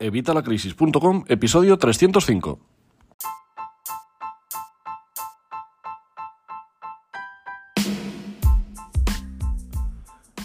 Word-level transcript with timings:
Evitalacrisis.com, 0.00 1.24
episodio 1.28 1.76
305. 1.76 2.79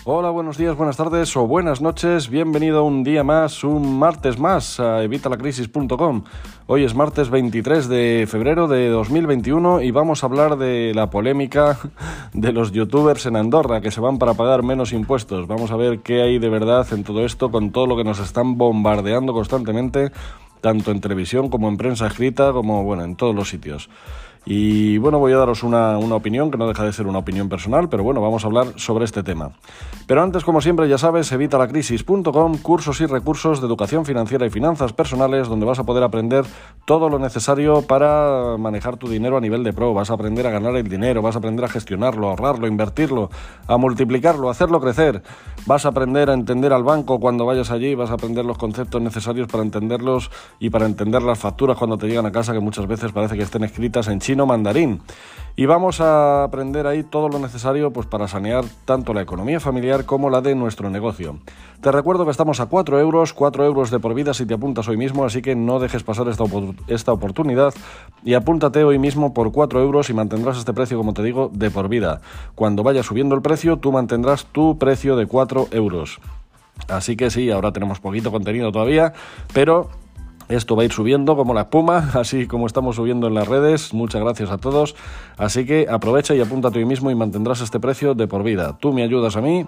Hola, 0.07 0.29
buenos 0.29 0.60
días, 0.60 0.78
buenas 0.78 0.97
tardes 0.97 1.36
o 1.36 1.47
buenas 1.47 1.81
noches. 1.81 2.29
Bienvenido 2.29 2.83
un 2.83 3.04
día 3.04 3.23
más, 3.23 3.63
un 3.63 3.97
martes 3.97 4.38
más 4.38 4.79
a 4.79 5.01
evitalacrisis.com. 5.01 6.26
Hoy 6.67 6.83
es 6.83 6.94
martes 6.94 7.31
23 7.31 7.88
de 7.88 8.28
febrero 8.29 8.67
de 8.67 8.89
2021 8.89 9.81
y 9.81 9.89
vamos 9.89 10.21
a 10.21 10.28
hablar 10.28 10.60
de 10.60 10.92
la 10.94 11.10
polémica 11.10 11.79
de 12.33 12.52
los 12.52 12.71
youtubers 12.71 13.26
en 13.26 13.35
Andorra 13.35 13.81
que 13.81 13.89
se 13.89 13.99
van 13.99 14.20
para 14.20 14.35
pagar 14.35 14.62
menos 14.62 14.94
impuestos. 14.94 15.47
Vamos 15.47 15.71
a 15.71 15.76
ver 15.76 16.02
qué 16.02 16.22
hay 16.22 16.38
de 16.38 16.49
verdad 16.49 16.85
en 16.91 17.03
todo 17.03 17.26
esto 17.26 17.49
con 17.49 17.72
todo 17.72 17.88
lo 17.88 17.98
que 17.98 18.03
nos 18.03 18.20
están 18.20 18.59
bombardeando 18.59 19.34
constantemente, 19.34 20.12
tanto 20.62 20.91
en 20.91 21.02
televisión 21.02 21.49
como 21.49 21.67
en 21.67 21.77
prensa 21.77 22.05
escrita, 22.05 22.52
como 22.52 22.83
bueno, 22.83 23.03
en 23.03 23.16
todos 23.16 23.33
los 23.33 23.49
sitios. 23.49 23.89
Y 24.45 24.99
bueno, 24.99 25.17
voy 25.17 25.34
a 25.34 25.38
daros 25.38 25.63
una, 25.63 25.98
opinión 25.98 26.52
que 26.52 26.58
no 26.58 26.67
deja 26.67 26.84
de 26.84 26.94
ser 26.94 27.08
una 27.08 27.17
opinión 27.17 27.49
personal, 27.49 27.90
pero 27.90 28.03
bueno, 28.03 28.22
vamos 28.22 28.44
a 28.44 28.48
hablar 28.48 28.67
sobre 28.76 29.05
este 29.05 29.23
tema. 29.23 29.53
Pero 30.05 30.22
antes, 30.22 30.44
como 30.44 30.62
siempre, 30.62 30.88
ya 30.88 30.99
sabes, 30.99 31.31
evitalacrisis.com, 31.31 32.58
cursos 32.59 33.02
y 33.02 33.08
recursos 33.08 33.59
de 33.59 33.66
educación 33.66 34.05
financiera 34.05 34.45
y 34.45 34.52
finanzas 34.52 34.94
personales, 34.94 35.48
donde 35.48 35.66
vas 35.66 35.80
a 35.80 35.84
poder 35.84 36.03
aprender 36.03 36.45
todo 36.86 37.09
lo 37.09 37.17
necesario 37.17 37.81
para 37.81 38.55
manejar 38.59 38.98
tu 38.98 39.09
dinero 39.09 39.38
a 39.38 39.41
nivel 39.41 39.63
de 39.63 39.73
pro. 39.73 39.95
Vas 39.95 40.12
a 40.12 40.13
aprender 40.13 40.45
a 40.45 40.52
ganar 40.52 40.75
el 40.75 40.88
dinero, 40.88 41.23
vas 41.23 41.36
a 41.36 41.39
aprender 41.39 41.66
a 41.66 41.67
gestionarlo, 41.67 42.27
a 42.27 42.31
ahorrarlo, 42.31 42.67
a 42.67 42.70
invertirlo, 42.70 43.31
a 43.67 43.77
multiplicarlo, 43.77 44.48
a 44.48 44.52
hacerlo 44.52 44.80
crecer. 44.80 45.23
Vas 45.66 45.88
a 45.88 45.89
aprender 45.89 46.30
a 46.30 46.34
entender 46.34 46.72
al 46.72 46.84
banco 46.84 47.20
cuando 47.20 47.48
vayas 47.48 47.72
allí, 47.72 47.95
vas 47.95 48.12
a 48.12 48.14
aprender 48.14 48.45
los 48.45 48.59
conceptos 48.59 49.02
necesarios 49.02 49.48
para 49.48 49.64
entenderlos 49.64 50.30
y 50.59 50.70
para 50.70 50.86
entender 50.86 51.23
las 51.23 51.39
facturas 51.39 51.77
cuando 51.77 51.98
te 51.98 52.08
llegan 52.08 52.27
a 52.27 52.31
casa, 52.31 52.53
que 52.53 52.59
muchas 52.59 52.86
veces 52.86 53.12
parece 53.12 53.36
que 53.36 53.41
estén 53.41 53.64
escritas 53.64 54.08
en 54.08 54.22
chino 54.36 54.45
mandarín. 54.45 55.00
Y 55.58 55.67
vamos 55.67 56.02
a 56.02 56.44
aprender 56.44 56.86
ahí 56.86 57.03
todo 57.03 57.30
lo 57.30 57.39
necesario 57.39 57.91
pues, 57.91 58.05
para 58.05 58.28
sanear 58.28 58.66
tanto 58.83 59.14
la 59.14 59.22
economía 59.22 59.61
familiar 59.61 60.03
como 60.03 60.30
la 60.30 60.41
de 60.41 60.53
nuestro 60.53 60.89
negocio. 60.89 61.39
Te 61.80 61.94
recuerdo 61.94 62.25
que 62.25 62.31
estamos 62.31 62.59
a 62.59 62.66
4 62.66 63.00
euros, 63.00 63.31
4 63.31 63.63
euros 63.63 63.89
de 63.89 64.00
por 64.00 64.13
vida 64.13 64.33
si 64.33 64.45
te 64.45 64.53
apuntas 64.53 64.89
hoy 64.89 64.97
mismo, 64.97 65.23
así 65.23 65.41
que 65.41 65.56
no 65.56 65.80
dejes 65.80 66.03
pasar 66.03 66.28
esta, 66.28 66.44
esta 66.88 67.13
oportunidad 67.13 67.73
y 68.25 68.33
apúntate 68.33 68.83
hoy 68.83 69.00
mismo 69.00 69.33
por 69.33 69.53
4 69.53 69.81
euros 69.81 70.09
y 70.09 70.13
mantendrás 70.13 70.58
este 70.58 70.73
precio, 70.73 70.97
como 70.97 71.13
te 71.13 71.23
digo, 71.23 71.50
de 71.53 71.72
por 71.72 71.88
vida. 71.88 72.19
Cuando 72.56 72.83
vaya 72.83 73.03
subiendo 73.03 73.36
el 73.36 73.41
precio, 73.41 73.78
tú 73.78 73.94
mantendrás 73.94 74.47
tu 74.47 74.78
precio 74.78 75.16
de 75.16 75.28
4 75.28 75.69
euros. 75.72 76.19
Así 76.89 77.16
que 77.16 77.30
sí, 77.30 77.50
ahora 77.50 77.72
tenemos 77.72 78.02
poquito 78.02 78.30
contenido 78.30 78.73
todavía, 78.73 79.13
pero 79.53 79.88
esto 80.49 80.75
va 80.75 80.83
a 80.83 80.85
ir 80.85 80.91
subiendo 80.91 81.35
como 81.35 81.53
la 81.53 81.61
espuma, 81.61 82.11
así 82.13 82.47
como 82.47 82.67
estamos 82.67 82.95
subiendo 82.95 83.27
en 83.27 83.33
las 83.33 83.47
redes. 83.47 83.93
Muchas 83.93 84.21
gracias 84.21 84.51
a 84.51 84.57
todos. 84.57 84.95
Así 85.38 85.65
que 85.65 85.88
aprovecha 85.89 86.35
y 86.35 86.41
apúntate 86.41 86.79
hoy 86.79 86.85
mismo 86.85 87.11
y 87.11 87.15
mantendrás 87.15 87.61
este 87.61 87.79
precio 87.79 88.13
de 88.13 88.27
por 88.27 88.43
vida. 88.43 88.77
Tú 88.79 88.93
me 88.93 89.03
ayudas 89.03 89.35
a 89.35 89.41
mí 89.41 89.66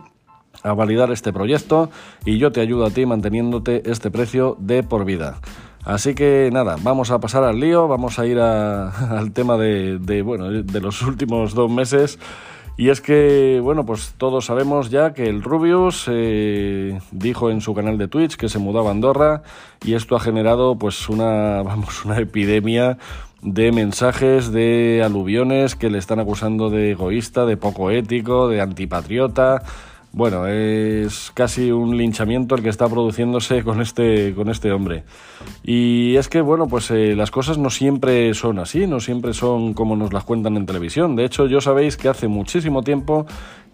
a 0.64 0.74
validar 0.74 1.12
este 1.12 1.32
proyecto 1.34 1.90
y 2.26 2.38
yo 2.38 2.52
te 2.52 2.62
ayudo 2.62 2.86
a 2.86 2.90
ti 2.90 3.06
manteniéndote 3.06 3.90
este 3.90 4.12
precio 4.12 4.56
de 4.60 4.84
por 4.84 5.06
vida. 5.06 5.38
Así 5.84 6.16
que 6.16 6.50
nada, 6.52 6.76
vamos 6.82 7.12
a 7.12 7.20
pasar 7.20 7.44
al 7.44 7.60
lío, 7.60 7.88
vamos 7.88 8.20
a 8.20 8.26
ir 8.26 8.40
al 8.40 9.32
tema 9.32 9.58
de, 9.58 10.22
bueno, 10.22 10.52
de 10.52 10.82
los 10.82 11.02
últimos 11.02 11.54
dos 11.54 11.72
meses. 11.72 12.20
Y 12.80 12.90
es 12.90 13.02
que, 13.02 13.60
bueno, 13.62 13.88
pues 13.88 14.14
todos 14.20 14.46
sabemos 14.46 14.92
ya 14.92 15.14
que 15.14 15.28
el 15.28 15.42
Rubius 15.42 16.06
eh, 16.08 17.00
dijo 17.12 17.50
en 17.50 17.60
su 17.60 17.74
canal 17.74 17.98
de 17.98 18.08
Twitch 18.08 18.36
que 18.36 18.50
se 18.50 18.60
mudaba 18.60 18.90
a 18.90 18.92
Andorra 18.92 19.42
y 19.84 19.96
esto 19.96 20.16
ha 20.16 20.20
generado 20.20 20.78
pues 20.78 21.10
una, 21.10 21.62
vamos, 21.64 22.06
una 22.06 22.20
epidemia 22.20 23.00
de 23.42 23.72
mensajes 23.72 24.52
de 24.52 25.02
aluviones 25.04 25.76
que 25.76 25.90
le 25.90 25.98
están 25.98 26.20
acusando 26.20 26.70
de 26.70 26.92
egoísta, 26.92 27.46
de 27.48 27.58
poco 27.58 27.90
ético, 27.90 28.48
de 28.48 28.62
antipatriota. 28.62 29.64
Bueno, 30.14 30.48
es 30.48 31.32
casi 31.34 31.72
un 31.72 31.98
linchamiento 31.98 32.56
el 32.56 32.64
que 32.64 32.70
está 32.70 32.88
produciéndose 32.88 33.64
con 33.64 33.82
este, 33.82 34.34
con 34.34 34.50
este 34.50 34.72
hombre. 34.72 35.04
Y 35.64 36.16
es 36.16 36.28
que, 36.28 36.42
bueno, 36.42 36.68
pues 36.68 36.90
eh, 36.92 37.14
las 37.16 37.30
cosas 37.30 37.58
no 37.58 37.70
siempre 37.70 38.34
son 38.34 38.58
así, 38.58 38.88
no 38.88 39.00
siempre 39.00 39.34
son 39.34 39.74
como 39.74 39.96
nos 39.96 40.14
las 40.14 40.24
cuentan 40.24 40.58
en 40.58 40.66
televisión. 40.66 41.16
De 41.16 41.26
hecho, 41.26 41.46
yo 41.46 41.62
sabéis 41.62 41.98
que 41.98 42.10
hace 42.10 42.28
muchísimo 42.28 42.82
tiempo 42.84 43.28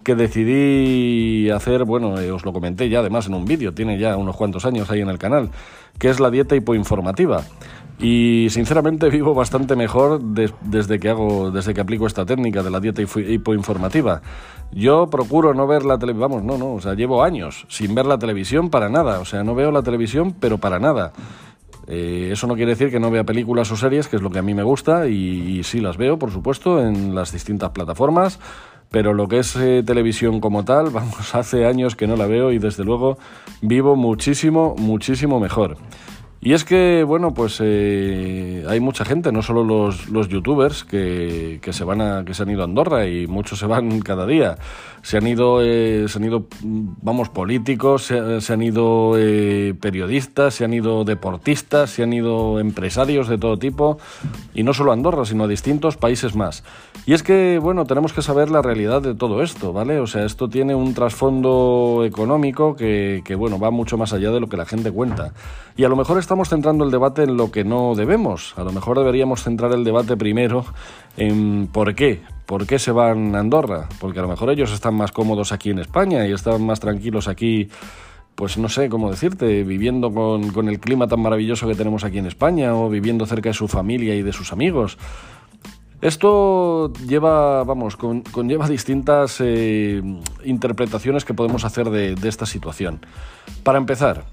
que 0.04 0.16
decidí 0.16 1.50
hacer, 1.50 1.86
bueno, 1.86 2.20
eh, 2.20 2.32
os 2.32 2.44
lo 2.44 2.52
comenté 2.52 2.90
ya 2.90 3.00
además 3.00 3.28
en 3.28 3.36
un 3.36 3.46
vídeo, 3.46 3.74
tiene 3.74 3.98
ya 3.98 4.18
unos 4.18 4.36
cuantos 4.36 4.66
años 4.66 4.92
ahí 4.92 5.00
en 5.00 5.10
el 5.10 5.18
canal, 5.18 5.50
que 5.98 6.10
es 6.10 6.20
la 6.20 6.30
dieta 6.30 6.56
hipoinformativa. 6.56 7.44
Y 8.00 8.48
sinceramente 8.50 9.10
vivo 9.12 9.34
bastante 9.34 9.76
mejor 9.76 10.22
desde 10.22 11.00
que 11.00 11.10
hago, 11.10 11.52
desde 11.52 11.74
que 11.74 11.82
aplico 11.82 12.08
esta 12.08 12.26
técnica 12.26 12.64
de 12.64 12.70
la 12.70 12.80
dieta 12.80 13.02
hipoinformativa. 13.02 14.22
Yo 14.72 15.08
procuro 15.08 15.54
no 15.54 15.68
ver 15.68 15.86
la 15.86 16.00
televisión, 16.00 16.32
vamos, 16.32 16.44
no, 16.44 16.58
no, 16.58 16.74
o 16.74 16.82
sea, 16.82 16.96
llevo 16.96 17.24
años 17.24 17.66
sin 17.70 17.94
ver 17.94 18.06
la 18.06 18.18
televisión 18.18 18.70
para 18.70 18.90
nada, 18.90 19.20
o 19.20 19.26
sea, 19.26 19.44
no 19.44 19.54
veo 19.54 19.72
la 19.72 19.84
televisión, 19.84 20.36
pero 20.40 20.58
para 20.58 20.80
nada. 20.80 21.14
Eh, 21.88 22.30
eso 22.32 22.48
no 22.48 22.56
quiere 22.56 22.72
decir 22.72 22.90
que 22.90 23.00
no 23.00 23.12
vea 23.12 23.24
películas 23.24 23.72
o 23.72 23.78
series, 23.78 24.08
que 24.08 24.16
es 24.16 24.22
lo 24.22 24.30
que 24.30 24.40
a 24.40 24.42
mí 24.42 24.54
me 24.54 24.64
gusta, 24.64 25.08
y, 25.08 25.62
sí 25.64 25.80
las 25.80 25.98
veo, 25.98 26.18
por 26.18 26.32
supuesto, 26.32 26.82
en 26.82 27.14
las 27.14 27.32
distintas 27.32 27.72
plataformas, 27.72 28.40
pero 28.90 29.14
lo 29.14 29.28
que 29.28 29.40
es 29.40 29.56
eh, 29.56 29.84
televisión 29.86 30.40
como 30.40 30.64
tal, 30.66 30.90
vamos, 30.92 31.36
hace 31.36 31.66
años 31.66 31.96
que 31.96 32.08
no 32.08 32.16
la 32.16 32.26
veo 32.26 32.52
y 32.52 32.60
desde 32.60 32.84
luego 32.84 33.18
vivo 33.62 33.96
muchísimo, 33.96 34.76
muchísimo 34.78 35.40
mejor. 35.40 35.78
Y 36.46 36.52
es 36.52 36.66
que, 36.66 37.06
bueno, 37.06 37.34
pues 37.34 37.60
eh, 37.64 38.66
hay 38.68 38.82
mucha 38.82 39.06
gente, 39.06 39.32
no 39.32 39.42
solo 39.42 39.64
los, 39.64 40.10
los 40.10 40.28
youtubers 40.28 40.84
que, 40.84 41.60
que, 41.62 41.72
se 41.72 41.86
van 41.86 42.02
a, 42.02 42.26
que 42.26 42.34
se 42.34 42.44
han 42.44 42.50
ido 42.50 42.64
a 42.64 42.66
Andorra 42.66 43.08
y 43.08 43.28
muchos 43.28 43.60
se 43.60 43.66
van 43.66 44.00
cada 44.02 44.26
día. 44.26 44.58
Se 45.04 45.18
han 45.18 45.28
ido, 45.28 45.62
eh, 45.62 46.06
se 46.08 46.18
han 46.18 46.24
ido 46.24 46.48
vamos, 46.64 47.30
políticos, 47.30 48.06
se, 48.06 48.54
han 48.54 48.62
ido 48.64 49.14
eh, 49.18 49.76
periodistas, 49.80 50.56
se 50.56 50.66
han 50.66 50.74
ido 50.74 51.04
deportistas, 51.04 51.92
se 51.92 52.04
han 52.04 52.14
ido 52.14 52.60
empresarios 52.60 53.28
de 53.28 53.38
todo 53.38 53.60
tipo. 53.60 54.00
Y 54.56 54.64
no 54.64 54.74
solo 54.74 54.92
a 54.92 54.94
Andorra, 54.96 55.26
sino 55.26 55.44
a 55.44 55.48
distintos 55.48 55.98
países 55.98 56.36
más. 56.36 56.64
Y 57.06 57.14
es 57.14 57.22
que, 57.22 57.60
bueno, 57.62 57.86
tenemos 57.86 58.14
que 58.14 58.22
saber 58.22 58.50
la 58.50 58.62
realidad 58.62 59.02
de 59.02 59.14
todo 59.14 59.44
esto, 59.44 59.74
¿vale? 59.74 60.00
O 60.00 60.08
sea, 60.08 60.26
esto 60.26 60.48
tiene 60.48 60.74
un 60.74 60.94
trasfondo 60.94 62.04
económico 62.06 62.76
que, 62.76 63.22
que 63.26 63.36
bueno, 63.36 63.60
va 63.60 63.72
mucho 63.72 63.98
más 63.98 64.14
allá 64.14 64.32
de 64.32 64.40
lo 64.40 64.48
que 64.48 64.58
la 64.58 64.66
gente 64.66 64.90
cuenta. 64.90 65.34
Y 65.76 65.84
a 65.84 65.90
lo 65.90 65.96
mejor 65.96 66.18
estamos 66.18 66.50
centrando 66.50 66.86
el 66.86 66.92
debate 66.92 67.24
en 67.24 67.36
lo 67.36 67.52
que 67.52 67.64
no 67.64 67.94
debemos. 67.96 68.54
A 68.58 68.64
lo 68.64 68.72
mejor 68.72 68.98
deberíamos 68.98 69.44
centrar 69.44 69.74
el 69.74 69.84
debate 69.84 70.16
primero 70.16 70.66
en 71.18 71.68
por 71.68 71.94
qué. 71.96 72.22
¿Por 72.54 72.68
qué 72.68 72.78
se 72.78 72.92
van 72.92 73.36
a 73.36 73.40
Andorra? 73.40 73.90
Porque 74.00 74.20
a 74.20 74.22
lo 74.22 74.28
mejor 74.28 74.52
ellos 74.52 74.72
están 74.72 74.94
más 74.94 75.12
cómodos 75.12 75.52
aquí 75.52 75.72
en 75.72 75.80
España 75.80 76.28
y 76.28 76.34
están 76.34 76.64
más 76.64 76.80
tranquilos 76.80 77.28
aquí 77.28 77.68
pues 78.36 78.60
no 78.60 78.70
sé 78.70 78.90
cómo 78.90 79.10
decirte, 79.10 79.64
viviendo 79.64 80.14
con, 80.14 80.70
el 80.70 80.80
clima 80.80 81.08
tan 81.08 81.20
maravilloso 81.20 81.68
que 81.68 81.74
tenemos 81.74 82.04
aquí 82.04 82.20
en 82.20 82.28
España 82.28 82.76
o 82.76 82.92
viviendo 82.92 83.26
cerca 83.26 83.50
de 83.50 83.56
su 83.56 83.68
familia 83.68 84.14
y 84.14 84.22
de 84.22 84.32
sus 84.34 84.54
amigos. 84.54 85.00
Esto 86.00 86.94
lleva, 87.08 87.64
vamos, 87.64 87.96
conlleva 87.96 88.70
distintas 88.70 89.38
eh, 89.40 90.04
interpretaciones 90.46 91.26
que 91.26 91.34
podemos 91.34 91.66
hacer 91.66 91.90
de 91.90 92.30
esta 92.30 92.46
situación. 92.46 93.04
Para 93.64 93.80
empezar, 93.80 94.26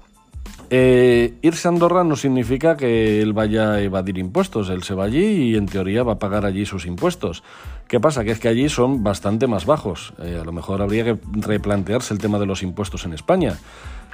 eh, 0.73 1.33
irse 1.41 1.67
a 1.67 1.71
Andorra 1.71 2.05
no 2.05 2.15
significa 2.15 2.77
que 2.77 3.21
él 3.21 3.33
vaya 3.33 3.73
a 3.73 3.81
evadir 3.81 4.17
impuestos. 4.17 4.69
Él 4.69 4.83
se 4.83 4.93
va 4.93 5.03
allí 5.03 5.51
y 5.51 5.55
en 5.57 5.65
teoría 5.65 6.03
va 6.03 6.13
a 6.13 6.19
pagar 6.19 6.45
allí 6.45 6.65
sus 6.65 6.85
impuestos. 6.85 7.43
¿Qué 7.89 7.99
pasa? 7.99 8.23
Que 8.23 8.31
es 8.31 8.39
que 8.39 8.47
allí 8.47 8.69
son 8.69 9.03
bastante 9.03 9.47
más 9.47 9.65
bajos. 9.65 10.13
Eh, 10.23 10.39
a 10.41 10.45
lo 10.45 10.53
mejor 10.53 10.81
habría 10.81 11.03
que 11.03 11.17
replantearse 11.33 12.13
el 12.13 12.21
tema 12.21 12.39
de 12.39 12.45
los 12.45 12.63
impuestos 12.63 13.03
en 13.03 13.11
España. 13.11 13.59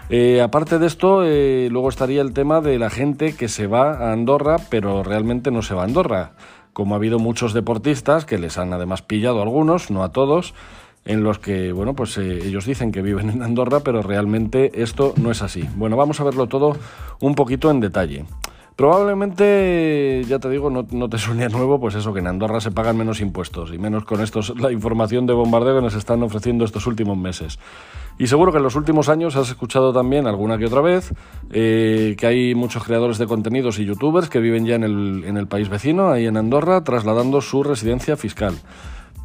Eh, 0.10 0.42
aparte 0.42 0.80
de 0.80 0.88
esto, 0.88 1.22
luego 1.22 1.90
estaría 1.90 2.24
el 2.24 2.34
tema 2.34 2.60
de 2.60 2.80
la 2.80 2.90
gente 2.90 3.36
que 3.36 3.50
se 3.50 3.68
va 3.68 3.92
a 3.92 4.12
Andorra, 4.12 4.58
pero 4.72 5.04
realmente 5.04 5.52
no 5.52 5.62
se 5.62 5.76
va 5.76 5.84
a 5.84 5.86
Andorra. 5.86 6.32
Como 6.74 6.96
ha 6.96 6.98
habido 6.98 7.20
muchos 7.20 7.54
deportistas 7.54 8.26
que 8.26 8.40
les 8.40 8.58
han 8.58 8.74
además 8.74 9.04
pillado 9.04 9.40
a 9.40 9.44
algunos, 9.44 9.92
no 9.92 10.04
a 10.04 10.12
todos, 10.12 10.56
en 11.08 11.24
los 11.24 11.40
que, 11.40 11.72
bueno, 11.72 11.96
pues 11.96 12.18
eh, 12.18 12.40
ellos 12.44 12.66
dicen 12.66 12.92
que 12.92 13.02
viven 13.02 13.30
en 13.30 13.42
Andorra, 13.42 13.80
pero 13.80 14.02
realmente 14.02 14.84
esto 14.84 15.14
no 15.16 15.32
es 15.32 15.42
así. 15.42 15.64
Bueno, 15.76 15.96
vamos 15.96 16.20
a 16.20 16.26
verlo 16.26 16.48
todo 16.48 16.76
un 17.22 17.34
poquito 17.34 17.72
en 17.72 17.80
detalle. 17.80 18.26
Probablemente, 18.76 20.24
ya 20.28 20.38
te 20.38 20.50
digo, 20.50 20.70
no, 20.70 21.10
te 21.10 21.18
suene 21.18 21.50
nuevo, 21.50 21.80
pues 21.80 21.96
eso, 21.96 22.14
que 22.14 22.20
en 22.20 22.28
Andorra 22.28 22.62
se 22.62 22.70
pagan 22.70 22.96
menos 22.96 23.22
impuestos, 23.22 23.74
y 23.74 23.80
menos 23.80 24.06
con 24.06 24.22
estos, 24.22 24.54
la 24.60 24.72
información 24.72 25.26
de 25.26 25.34
bombardeo 25.34 25.78
que 25.78 25.82
nos 25.82 25.96
están 25.96 26.22
ofreciendo 26.22 26.64
estos 26.64 26.86
últimos 26.86 27.18
meses. 27.18 27.58
Y 28.20 28.28
seguro 28.28 28.52
que 28.52 28.58
en 28.58 28.64
los 28.64 28.76
últimos 28.76 29.10
años 29.10 29.36
has 29.36 29.50
escuchado 29.50 29.94
también 29.94 30.28
alguna 30.28 30.60
que 30.60 30.66
otra 30.66 30.82
vez 30.82 31.12
eh, 31.50 32.16
que 32.20 32.28
hay 32.28 32.54
muchos 32.54 32.84
creadores 32.84 33.18
de 33.18 33.26
contenidos 33.26 33.80
y 33.80 33.86
youtubers 33.86 34.30
que 34.30 34.40
viven 34.40 34.66
ya 34.66 34.76
en 34.76 34.84
el, 34.84 35.24
en 35.26 35.38
el 35.38 35.48
país 35.48 35.70
vecino, 35.70 36.12
ahí 36.12 36.28
en 36.28 36.38
Andorra, 36.38 36.84
trasladando 36.84 37.42
su 37.42 37.64
residencia 37.64 38.16
fiscal. 38.16 38.56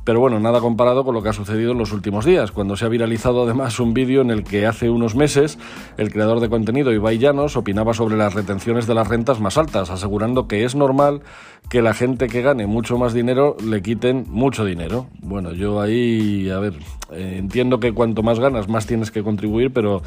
Pero 0.04 0.18
bueno, 0.18 0.40
nada 0.40 0.60
comparado 0.60 1.04
con 1.04 1.14
lo 1.14 1.22
que 1.22 1.28
ha 1.28 1.32
sucedido 1.32 1.72
en 1.72 1.78
los 1.78 1.92
últimos 1.92 2.24
días, 2.24 2.50
cuando 2.50 2.76
se 2.76 2.84
ha 2.84 2.88
viralizado 2.88 3.44
además 3.44 3.78
un 3.78 3.94
vídeo 3.94 4.20
en 4.20 4.30
el 4.30 4.42
que 4.42 4.66
hace 4.66 4.90
unos 4.90 5.14
meses 5.14 5.58
el 5.96 6.10
creador 6.10 6.40
de 6.40 6.48
contenido 6.48 6.92
Ibai 6.92 7.18
Llanos 7.18 7.56
opinaba 7.56 7.94
sobre 7.94 8.16
las 8.16 8.34
retenciones 8.34 8.88
de 8.88 8.94
las 8.94 9.06
rentas 9.06 9.38
más 9.40 9.56
altas, 9.58 9.90
asegurando 9.90 10.48
que 10.48 10.64
es 10.64 10.74
normal 10.74 11.22
que 11.68 11.82
la 11.82 11.94
gente 11.94 12.26
que 12.26 12.42
gane 12.42 12.66
mucho 12.66 12.98
más 12.98 13.14
dinero 13.14 13.56
le 13.64 13.80
quiten 13.80 14.26
mucho 14.28 14.64
dinero. 14.64 15.06
Bueno, 15.20 15.52
yo 15.52 15.80
ahí, 15.80 16.50
a 16.50 16.58
ver, 16.58 16.74
eh, 17.12 17.36
entiendo 17.38 17.78
que 17.78 17.92
cuanto 17.92 18.24
más 18.24 18.40
ganas, 18.40 18.68
más 18.68 18.86
tienes 18.86 19.12
que 19.12 19.22
contribuir, 19.22 19.72
pero 19.72 20.02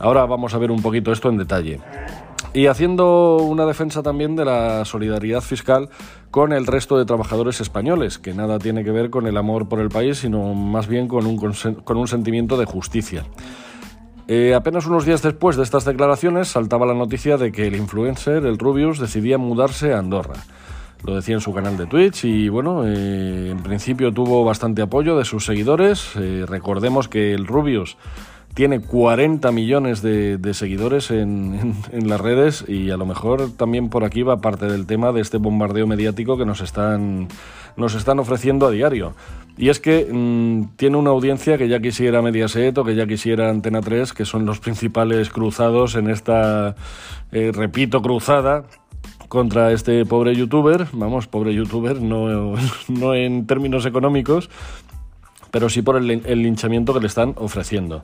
ahora 0.00 0.26
vamos 0.26 0.54
a 0.54 0.58
ver 0.58 0.72
un 0.72 0.82
poquito 0.82 1.12
esto 1.12 1.28
en 1.28 1.38
detalle. 1.38 1.78
Y 2.54 2.66
haciendo 2.66 3.36
una 3.36 3.66
defensa 3.66 4.02
también 4.02 4.34
de 4.34 4.44
la 4.44 4.84
solidaridad 4.84 5.42
fiscal 5.42 5.90
con 6.30 6.52
el 6.52 6.66
resto 6.66 6.98
de 6.98 7.04
trabajadores 7.04 7.60
españoles, 7.60 8.18
que 8.18 8.34
nada 8.34 8.58
tiene 8.58 8.84
que 8.84 8.90
ver 8.90 9.10
con 9.10 9.26
el 9.26 9.36
amor 9.36 9.68
por 9.68 9.80
el 9.80 9.90
país, 9.90 10.18
sino 10.18 10.54
más 10.54 10.88
bien 10.88 11.08
con 11.08 11.26
un, 11.26 11.36
con 11.36 11.96
un 11.96 12.08
sentimiento 12.08 12.56
de 12.56 12.64
justicia. 12.64 13.24
Eh, 14.30 14.54
apenas 14.54 14.86
unos 14.86 15.06
días 15.06 15.22
después 15.22 15.56
de 15.56 15.62
estas 15.62 15.86
declaraciones 15.86 16.48
saltaba 16.48 16.84
la 16.84 16.92
noticia 16.92 17.38
de 17.38 17.50
que 17.50 17.66
el 17.66 17.76
influencer, 17.76 18.44
el 18.44 18.58
Rubius, 18.58 18.98
decidía 18.98 19.38
mudarse 19.38 19.94
a 19.94 19.98
Andorra. 19.98 20.34
Lo 21.02 21.14
decía 21.14 21.34
en 21.34 21.40
su 21.40 21.54
canal 21.54 21.78
de 21.78 21.86
Twitch 21.86 22.24
y 22.24 22.48
bueno, 22.50 22.82
eh, 22.84 23.50
en 23.50 23.62
principio 23.62 24.12
tuvo 24.12 24.44
bastante 24.44 24.82
apoyo 24.82 25.16
de 25.16 25.24
sus 25.24 25.46
seguidores. 25.46 26.10
Eh, 26.16 26.44
recordemos 26.46 27.08
que 27.08 27.32
el 27.32 27.46
Rubius 27.46 27.96
tiene 28.54 28.80
40 28.80 29.52
millones 29.52 30.02
de, 30.02 30.38
seguidores 30.52 31.10
en, 31.10 31.74
las 31.92 32.20
redes 32.20 32.64
y 32.66 32.90
a 32.90 32.96
lo 32.96 33.06
mejor 33.06 33.52
también 33.52 33.88
por 33.88 34.04
aquí 34.04 34.22
va 34.22 34.40
parte 34.40 34.66
del 34.66 34.86
tema 34.86 35.12
de 35.12 35.20
este 35.20 35.38
bombardeo 35.38 35.86
mediático 35.86 36.36
que 36.36 36.44
nos 36.44 36.60
están, 36.60 37.28
nos 37.76 37.94
están 37.94 38.18
ofreciendo 38.18 38.66
a 38.66 38.70
diario. 38.70 39.14
Y 39.56 39.68
es 39.68 39.80
que 39.80 40.08
mm, 40.10 40.76
tiene 40.76 40.96
una 40.96 41.10
audiencia 41.10 41.58
que 41.58 41.68
ya 41.68 41.80
quisiera 41.80 42.22
Mediaset 42.22 42.76
o 42.78 42.84
que 42.84 42.94
ya 42.94 43.06
quisiera 43.06 43.50
Antena 43.50 43.80
3, 43.80 44.12
que 44.12 44.24
son 44.24 44.44
los 44.46 44.60
principales 44.60 45.30
cruzados 45.30 45.94
en 45.94 46.08
esta, 46.08 46.76
eh, 47.32 47.52
repito, 47.52 48.02
cruzada 48.02 48.64
contra 49.28 49.72
este 49.72 50.04
pobre 50.06 50.34
youtuber, 50.34 50.86
vamos, 50.92 51.26
pobre 51.26 51.54
youtuber, 51.54 52.00
no, 52.00 52.54
no 52.88 53.14
en 53.14 53.46
términos 53.46 53.84
económicos, 53.86 54.48
pero 55.50 55.68
sí 55.68 55.82
por 55.82 55.96
el, 55.96 56.42
linchamiento 56.42 56.94
que 56.94 57.00
le 57.00 57.06
están 57.06 57.34
ofreciendo. 57.36 58.02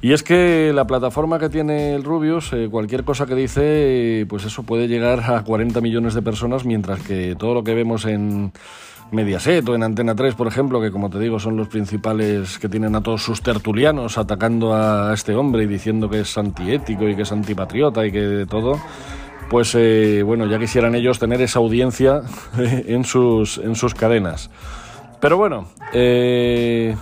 Y 0.00 0.12
es 0.12 0.22
que 0.22 0.72
la 0.72 0.86
plataforma 0.86 1.40
que 1.40 1.48
tiene 1.48 1.94
el 1.94 2.04
Rubius, 2.04 2.52
eh, 2.52 2.68
cualquier 2.70 3.02
cosa 3.02 3.26
que 3.26 3.34
dice, 3.34 4.26
pues 4.28 4.44
eso 4.44 4.62
puede 4.62 4.86
llegar 4.86 5.30
a 5.30 5.42
40 5.42 5.80
millones 5.80 6.14
de 6.14 6.22
personas, 6.22 6.64
mientras 6.64 7.00
que 7.00 7.34
todo 7.36 7.54
lo 7.54 7.64
que 7.64 7.74
vemos 7.74 8.04
en 8.04 8.52
Mediaset 9.10 9.66
o 9.68 9.74
en 9.74 9.82
Antena 9.82 10.14
3, 10.14 10.34
por 10.34 10.46
ejemplo, 10.46 10.80
que 10.80 10.90
como 10.90 11.08
te 11.10 11.18
digo 11.18 11.38
son 11.40 11.56
los 11.56 11.68
principales 11.68 12.58
que 12.58 12.68
tienen 12.68 12.94
a 12.94 13.02
todos 13.02 13.22
sus 13.22 13.42
tertulianos 13.42 14.18
atacando 14.18 14.74
a 14.74 15.12
este 15.14 15.34
hombre 15.34 15.64
y 15.64 15.66
diciendo 15.66 16.10
que 16.10 16.20
es 16.20 16.36
antiético 16.36 17.08
y 17.08 17.16
que 17.16 17.22
es 17.22 17.32
antipatriota 17.32 18.06
y 18.06 18.12
que 18.12 18.20
de 18.20 18.46
todo, 18.46 18.78
pues 19.48 19.74
eh, 19.74 20.22
bueno, 20.24 20.46
ya 20.46 20.58
quisieran 20.58 20.94
ellos 20.94 21.18
tener 21.18 21.40
esa 21.40 21.58
audiencia 21.58 22.22
en 22.58 23.04
sus, 23.04 23.58
en 23.58 23.74
sus 23.74 23.94
cadenas. 23.94 24.50
Pero 25.20 25.36
bueno, 25.36 25.66
eh, 25.92 26.94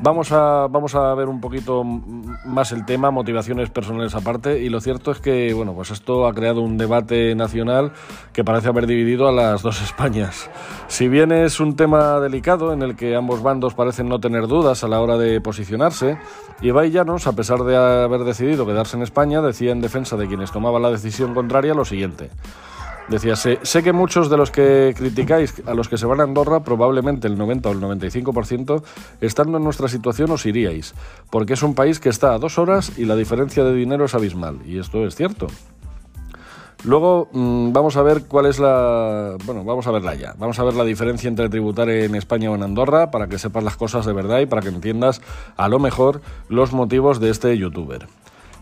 Vamos 0.00 0.30
a, 0.30 0.68
vamos 0.70 0.94
a 0.94 1.12
ver 1.14 1.28
un 1.28 1.40
poquito 1.40 1.82
más 1.82 2.70
el 2.70 2.86
tema, 2.86 3.10
motivaciones 3.10 3.68
personales 3.68 4.14
aparte, 4.14 4.60
y 4.60 4.68
lo 4.68 4.80
cierto 4.80 5.10
es 5.10 5.18
que 5.18 5.52
bueno, 5.52 5.74
pues 5.74 5.90
esto 5.90 6.28
ha 6.28 6.34
creado 6.34 6.60
un 6.62 6.78
debate 6.78 7.34
nacional 7.34 7.90
que 8.32 8.44
parece 8.44 8.68
haber 8.68 8.86
dividido 8.86 9.26
a 9.26 9.32
las 9.32 9.62
dos 9.62 9.82
Españas. 9.88 10.48
Si 10.86 11.08
bien 11.08 11.32
es 11.32 11.58
un 11.58 11.74
tema 11.74 12.20
delicado 12.20 12.72
en 12.72 12.82
el 12.82 12.94
que 12.94 13.16
ambos 13.16 13.42
bandos 13.42 13.74
parecen 13.74 14.08
no 14.08 14.20
tener 14.20 14.46
dudas 14.46 14.84
a 14.84 14.88
la 14.88 15.00
hora 15.00 15.18
de 15.18 15.40
posicionarse, 15.40 16.16
Ibai 16.60 16.92
Llanos, 16.92 17.26
a 17.26 17.32
pesar 17.32 17.64
de 17.64 17.76
haber 17.76 18.20
decidido 18.20 18.66
quedarse 18.66 18.96
en 18.96 19.02
España, 19.02 19.42
decía 19.42 19.72
en 19.72 19.80
defensa 19.80 20.16
de 20.16 20.28
quienes 20.28 20.52
tomaban 20.52 20.82
la 20.82 20.92
decisión 20.92 21.34
contraria 21.34 21.74
lo 21.74 21.84
siguiente. 21.84 22.30
Decía, 23.08 23.36
sé, 23.36 23.82
que 23.82 23.92
muchos 23.94 24.28
de 24.28 24.36
los 24.36 24.50
que 24.50 24.94
criticáis 24.96 25.54
a 25.66 25.72
los 25.72 25.88
que 25.88 25.96
se 25.96 26.04
van 26.04 26.20
a 26.20 26.24
Andorra, 26.24 26.60
probablemente 26.62 27.26
el 27.26 27.38
90 27.38 27.68
o 27.70 27.72
el 27.72 27.80
95%, 27.80 28.82
estando 29.22 29.56
en 29.56 29.64
nuestra 29.64 29.88
situación 29.88 30.30
os 30.30 30.44
iríais, 30.44 30.94
porque 31.30 31.54
es 31.54 31.62
un 31.62 31.74
país 31.74 32.00
que 32.00 32.10
está 32.10 32.34
a 32.34 32.38
dos 32.38 32.58
horas 32.58 32.98
y 32.98 33.06
la 33.06 33.16
diferencia 33.16 33.64
de 33.64 33.72
dinero 33.72 34.04
es 34.04 34.14
abismal. 34.14 34.58
Y 34.66 34.78
esto 34.78 35.06
es 35.06 35.14
cierto. 35.14 35.46
Luego 36.84 37.28
mm, 37.32 37.72
vamos 37.72 37.96
a 37.96 38.02
ver 38.02 38.24
cuál 38.28 38.46
es 38.46 38.58
la... 38.58 39.36
Bueno, 39.46 39.64
vamos 39.64 39.86
a 39.86 39.90
verla 39.90 40.14
ya. 40.14 40.34
Vamos 40.38 40.58
a 40.58 40.64
ver 40.64 40.74
la 40.74 40.84
diferencia 40.84 41.28
entre 41.28 41.48
tributar 41.48 41.88
en 41.88 42.14
España 42.14 42.50
o 42.50 42.54
en 42.54 42.62
Andorra 42.62 43.10
para 43.10 43.26
que 43.26 43.38
sepas 43.38 43.64
las 43.64 43.76
cosas 43.76 44.04
de 44.04 44.12
verdad 44.12 44.40
y 44.40 44.46
para 44.46 44.62
que 44.62 44.68
entiendas 44.68 45.20
a 45.56 45.68
lo 45.68 45.78
mejor 45.78 46.20
los 46.48 46.72
motivos 46.72 47.20
de 47.20 47.30
este 47.30 47.56
youtuber. 47.56 48.06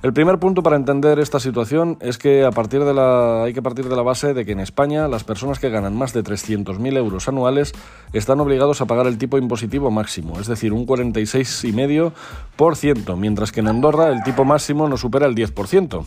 El 0.07 0.13
primer 0.13 0.39
punto 0.39 0.63
para 0.63 0.77
entender 0.77 1.19
esta 1.19 1.41
situación 1.41 1.97
es 1.99 2.17
que 2.17 2.45
a 2.45 2.53
partir 2.53 2.85
de 2.85 2.95
la, 2.95 3.43
hay 3.43 3.53
que 3.53 3.61
partir 3.61 3.89
de 3.89 3.97
la 3.97 4.03
base 4.03 4.35
de 4.35 4.45
que 4.45 4.53
en 4.53 4.61
España 4.61 5.09
las 5.09 5.25
personas 5.25 5.59
que 5.59 5.69
ganan 5.69 5.97
más 5.97 6.13
de 6.13 6.23
300.000 6.23 6.97
euros 6.97 7.27
anuales 7.27 7.73
están 8.13 8.39
obligados 8.39 8.81
a 8.81 8.87
pagar 8.87 9.09
el 9.09 9.19
tipo 9.19 9.37
impositivo 9.37 9.91
máximo, 9.91 10.39
es 10.39 10.47
decir, 10.47 10.73
un 10.73 10.87
46,5%, 10.87 13.17
mientras 13.17 13.51
que 13.51 13.59
en 13.59 13.67
Andorra 13.67 14.11
el 14.11 14.23
tipo 14.23 14.45
máximo 14.45 14.89
no 14.89 14.97
supera 14.97 15.27
el 15.27 15.35
10%. 15.35 16.05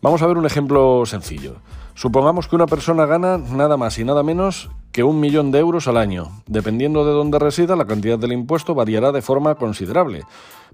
Vamos 0.00 0.22
a 0.22 0.26
ver 0.28 0.38
un 0.38 0.46
ejemplo 0.46 1.04
sencillo. 1.04 1.56
Supongamos 1.94 2.46
que 2.46 2.54
una 2.54 2.66
persona 2.66 3.06
gana 3.06 3.38
nada 3.38 3.76
más 3.76 3.98
y 3.98 4.04
nada 4.04 4.22
menos 4.22 4.70
que 4.92 5.02
un 5.02 5.18
millón 5.18 5.50
de 5.50 5.58
euros 5.58 5.88
al 5.88 5.96
año. 5.96 6.28
Dependiendo 6.46 7.04
de 7.04 7.10
dónde 7.10 7.40
resida, 7.40 7.74
la 7.74 7.86
cantidad 7.86 8.20
del 8.20 8.34
impuesto 8.34 8.76
variará 8.76 9.10
de 9.10 9.20
forma 9.20 9.56
considerable. 9.56 10.22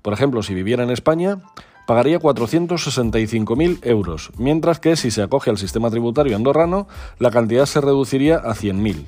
Por 0.03 0.13
ejemplo, 0.13 0.43
si 0.43 0.53
viviera 0.53 0.83
en 0.83 0.91
España, 0.91 1.39
pagaría 1.87 2.21
465.000 2.21 3.79
euros, 3.83 4.31
mientras 4.39 4.79
que 4.81 4.97
si 4.97 5.11
se 5.11 5.23
acoge 5.23 5.51
al 5.51 5.59
sistema 5.59 5.91
tributario 5.91 6.37
andorrano, 6.37 6.87
la 7.19 7.31
cantidad 7.31 7.67
se 7.67 7.81
reduciría 7.81 8.37
a 8.37 8.55
100.000. 8.55 9.07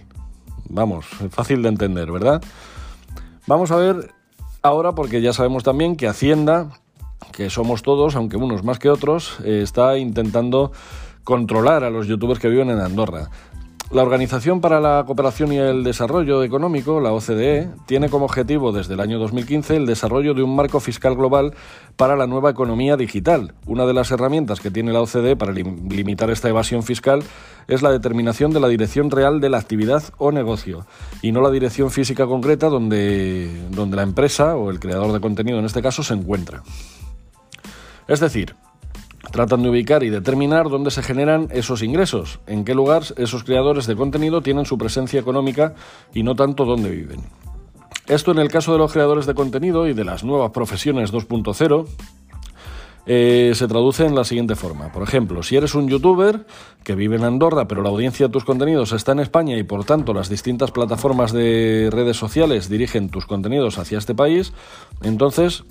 Vamos, 0.68 1.06
fácil 1.30 1.62
de 1.62 1.68
entender, 1.68 2.10
¿verdad? 2.10 2.42
Vamos 3.46 3.70
a 3.70 3.76
ver 3.76 4.12
ahora, 4.62 4.92
porque 4.92 5.20
ya 5.20 5.32
sabemos 5.32 5.62
también 5.62 5.96
que 5.96 6.08
Hacienda, 6.08 6.70
que 7.32 7.50
somos 7.50 7.82
todos, 7.82 8.16
aunque 8.16 8.36
unos 8.36 8.64
más 8.64 8.78
que 8.78 8.90
otros, 8.90 9.38
eh, 9.44 9.60
está 9.62 9.98
intentando 9.98 10.72
controlar 11.22 11.84
a 11.84 11.90
los 11.90 12.06
youtubers 12.06 12.40
que 12.40 12.48
viven 12.48 12.70
en 12.70 12.80
Andorra. 12.80 13.30
La 13.94 14.02
Organización 14.02 14.60
para 14.60 14.80
la 14.80 15.04
Cooperación 15.06 15.52
y 15.52 15.58
el 15.58 15.84
Desarrollo 15.84 16.42
Económico, 16.42 16.98
la 16.98 17.12
OCDE, 17.12 17.68
tiene 17.86 18.08
como 18.08 18.24
objetivo 18.24 18.72
desde 18.72 18.94
el 18.94 19.00
año 19.00 19.20
2015 19.20 19.76
el 19.76 19.86
desarrollo 19.86 20.34
de 20.34 20.42
un 20.42 20.56
marco 20.56 20.80
fiscal 20.80 21.14
global 21.14 21.54
para 21.94 22.16
la 22.16 22.26
nueva 22.26 22.50
economía 22.50 22.96
digital. 22.96 23.54
Una 23.66 23.86
de 23.86 23.92
las 23.92 24.10
herramientas 24.10 24.58
que 24.58 24.72
tiene 24.72 24.92
la 24.92 25.00
OCDE 25.00 25.36
para 25.36 25.52
limitar 25.52 26.28
esta 26.30 26.48
evasión 26.48 26.82
fiscal 26.82 27.22
es 27.68 27.82
la 27.82 27.92
determinación 27.92 28.52
de 28.52 28.58
la 28.58 28.66
dirección 28.66 29.12
real 29.12 29.40
de 29.40 29.50
la 29.50 29.58
actividad 29.58 30.02
o 30.18 30.32
negocio 30.32 30.84
y 31.22 31.30
no 31.30 31.40
la 31.40 31.52
dirección 31.52 31.92
física 31.92 32.26
concreta 32.26 32.68
donde, 32.68 33.48
donde 33.70 33.94
la 33.94 34.02
empresa 34.02 34.56
o 34.56 34.70
el 34.70 34.80
creador 34.80 35.12
de 35.12 35.20
contenido 35.20 35.60
en 35.60 35.66
este 35.66 35.82
caso 35.82 36.02
se 36.02 36.14
encuentra. 36.14 36.64
Es 38.08 38.18
decir, 38.18 38.56
Tratan 39.34 39.64
de 39.64 39.68
ubicar 39.68 40.04
y 40.04 40.10
determinar 40.10 40.68
dónde 40.68 40.92
se 40.92 41.02
generan 41.02 41.48
esos 41.50 41.82
ingresos, 41.82 42.38
en 42.46 42.64
qué 42.64 42.72
lugar 42.72 43.02
esos 43.16 43.42
creadores 43.42 43.88
de 43.88 43.96
contenido 43.96 44.42
tienen 44.42 44.64
su 44.64 44.78
presencia 44.78 45.18
económica 45.18 45.74
y 46.14 46.22
no 46.22 46.36
tanto 46.36 46.64
dónde 46.64 46.88
viven. 46.90 47.18
Esto 48.06 48.30
en 48.30 48.38
el 48.38 48.46
caso 48.46 48.70
de 48.70 48.78
los 48.78 48.92
creadores 48.92 49.26
de 49.26 49.34
contenido 49.34 49.88
y 49.88 49.92
de 49.92 50.04
las 50.04 50.22
nuevas 50.22 50.52
profesiones 50.52 51.12
2.0 51.12 51.86
eh, 53.06 53.50
se 53.56 53.66
traduce 53.66 54.06
en 54.06 54.14
la 54.14 54.22
siguiente 54.22 54.54
forma. 54.54 54.92
Por 54.92 55.02
ejemplo, 55.02 55.42
si 55.42 55.56
eres 55.56 55.74
un 55.74 55.88
youtuber 55.88 56.46
que 56.84 56.94
vive 56.94 57.16
en 57.16 57.24
Andorra, 57.24 57.66
pero 57.66 57.82
la 57.82 57.88
audiencia 57.88 58.28
de 58.28 58.32
tus 58.32 58.44
contenidos 58.44 58.92
está 58.92 59.10
en 59.10 59.18
España 59.18 59.56
y 59.56 59.64
por 59.64 59.84
tanto 59.84 60.14
las 60.14 60.28
distintas 60.28 60.70
plataformas 60.70 61.32
de 61.32 61.88
redes 61.90 62.16
sociales 62.16 62.68
dirigen 62.68 63.08
tus 63.08 63.26
contenidos 63.26 63.78
hacia 63.78 63.98
este 63.98 64.14
país, 64.14 64.52
entonces 65.02 65.64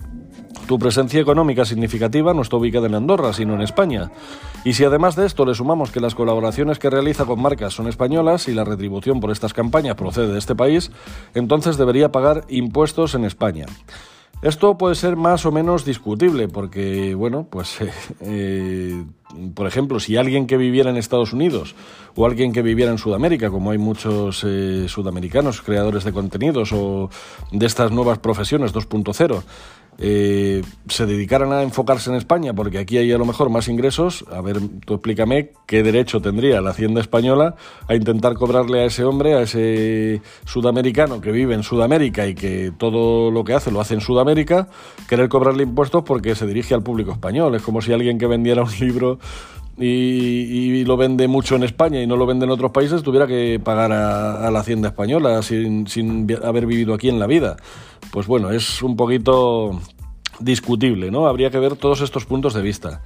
tu 0.67 0.79
presencia 0.79 1.21
económica 1.21 1.65
significativa 1.65 2.33
no 2.33 2.41
está 2.41 2.57
ubicada 2.57 2.87
en 2.87 2.95
Andorra, 2.95 3.33
sino 3.33 3.53
en 3.53 3.61
España. 3.61 4.11
Y 4.63 4.73
si 4.73 4.83
además 4.83 5.15
de 5.15 5.25
esto 5.25 5.45
le 5.45 5.55
sumamos 5.55 5.91
que 5.91 5.99
las 5.99 6.15
colaboraciones 6.15 6.79
que 6.79 6.89
realiza 6.89 7.25
con 7.25 7.41
marcas 7.41 7.73
son 7.73 7.87
españolas 7.87 8.47
y 8.47 8.53
la 8.53 8.63
retribución 8.63 9.19
por 9.19 9.31
estas 9.31 9.53
campañas 9.53 9.95
procede 9.95 10.31
de 10.31 10.39
este 10.39 10.55
país, 10.55 10.91
entonces 11.33 11.77
debería 11.77 12.11
pagar 12.11 12.45
impuestos 12.49 13.15
en 13.15 13.25
España. 13.25 13.65
Esto 14.43 14.77
puede 14.77 14.95
ser 14.95 15.15
más 15.15 15.45
o 15.45 15.53
menos 15.53 15.85
discutible 15.85 16.49
porque, 16.49 17.15
bueno, 17.15 17.47
pues, 17.49 17.77
eh, 18.19 19.05
por 19.55 19.67
ejemplo, 19.67 20.01
si 20.01 20.17
alguien 20.17 20.47
que 20.47 20.57
viviera 20.57 20.89
en 20.89 20.97
Estados 20.97 21.31
Unidos 21.31 21.75
o 22.15 22.25
alguien 22.25 22.51
que 22.51 22.61
viviera 22.61 22.91
en 22.91 22.97
Sudamérica, 22.97 23.49
como 23.49 23.71
hay 23.71 23.77
muchos 23.77 24.43
eh, 24.45 24.87
sudamericanos 24.89 25.61
creadores 25.61 26.03
de 26.03 26.11
contenidos 26.11 26.73
o 26.73 27.09
de 27.51 27.65
estas 27.65 27.91
nuevas 27.91 28.19
profesiones 28.19 28.73
2.0, 28.73 29.43
eh, 29.99 30.61
se 30.87 31.05
dedicaran 31.05 31.51
a 31.53 31.61
enfocarse 31.61 32.09
en 32.09 32.15
España, 32.15 32.53
porque 32.53 32.79
aquí 32.79 32.97
hay 32.97 33.11
a 33.11 33.17
lo 33.17 33.25
mejor 33.25 33.49
más 33.49 33.67
ingresos, 33.67 34.25
a 34.31 34.41
ver, 34.41 34.59
tú 34.85 34.95
explícame 34.95 35.51
qué 35.65 35.83
derecho 35.83 36.21
tendría 36.21 36.61
la 36.61 36.71
Hacienda 36.71 37.01
española 37.01 37.55
a 37.87 37.95
intentar 37.95 38.33
cobrarle 38.33 38.81
a 38.81 38.85
ese 38.85 39.03
hombre, 39.03 39.35
a 39.35 39.41
ese 39.41 40.21
sudamericano 40.45 41.21
que 41.21 41.31
vive 41.31 41.53
en 41.53 41.63
Sudamérica 41.63 42.27
y 42.27 42.35
que 42.35 42.71
todo 42.77 43.31
lo 43.31 43.43
que 43.43 43.53
hace 43.53 43.71
lo 43.71 43.79
hace 43.81 43.93
en 43.93 44.01
Sudamérica, 44.01 44.67
querer 45.07 45.29
cobrarle 45.29 45.63
impuestos 45.63 46.03
porque 46.03 46.35
se 46.35 46.47
dirige 46.47 46.73
al 46.73 46.83
público 46.83 47.11
español. 47.11 47.55
Es 47.55 47.61
como 47.61 47.81
si 47.81 47.93
alguien 47.93 48.17
que 48.17 48.27
vendiera 48.27 48.63
un 48.63 48.71
libro 48.79 49.19
y, 49.77 50.83
lo 50.85 50.97
vende 50.97 51.27
mucho 51.27 51.55
en 51.55 51.63
España 51.63 52.01
y 52.01 52.07
no 52.07 52.17
lo 52.17 52.25
vende 52.25 52.45
en 52.45 52.51
otros 52.51 52.71
países, 52.71 53.03
tuviera 53.03 53.25
que 53.25 53.59
pagar 53.63 53.91
a, 53.91 54.51
la 54.51 54.59
Hacienda 54.59 54.89
española 54.89 55.41
sin, 55.41 56.27
haber 56.43 56.65
vivido 56.65 56.93
aquí 56.93 57.09
en 57.09 57.19
la 57.19 57.27
vida. 57.27 57.57
Pues 58.11 58.27
bueno, 58.27 58.51
es 58.51 58.81
un 58.83 58.95
poquito 58.95 59.79
discutible, 60.39 61.09
¿no? 61.11 61.27
Habría 61.27 61.49
que 61.49 61.59
ver 61.59 61.75
todos 61.75 62.01
estos 62.01 62.25
puntos 62.25 62.53
de 62.53 62.61
vista. 62.61 63.01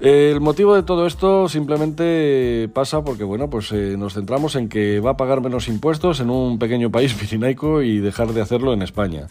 El 0.00 0.40
motivo 0.40 0.74
de 0.74 0.82
todo 0.82 1.06
esto 1.06 1.48
simplemente 1.48 2.68
pasa 2.74 3.02
porque, 3.02 3.24
bueno, 3.24 3.48
pues 3.48 3.72
eh, 3.72 3.94
nos 3.96 4.14
centramos 4.14 4.56
en 4.56 4.68
que 4.68 5.00
va 5.00 5.12
a 5.12 5.16
pagar 5.16 5.40
menos 5.40 5.68
impuestos 5.68 6.20
en 6.20 6.30
un 6.30 6.58
pequeño 6.58 6.90
país 6.90 7.14
pirinaico 7.20 7.80
y 7.80 7.98
dejar 7.98 8.32
de 8.32 8.42
hacerlo 8.42 8.72
en 8.72 8.82
España. 8.82 9.28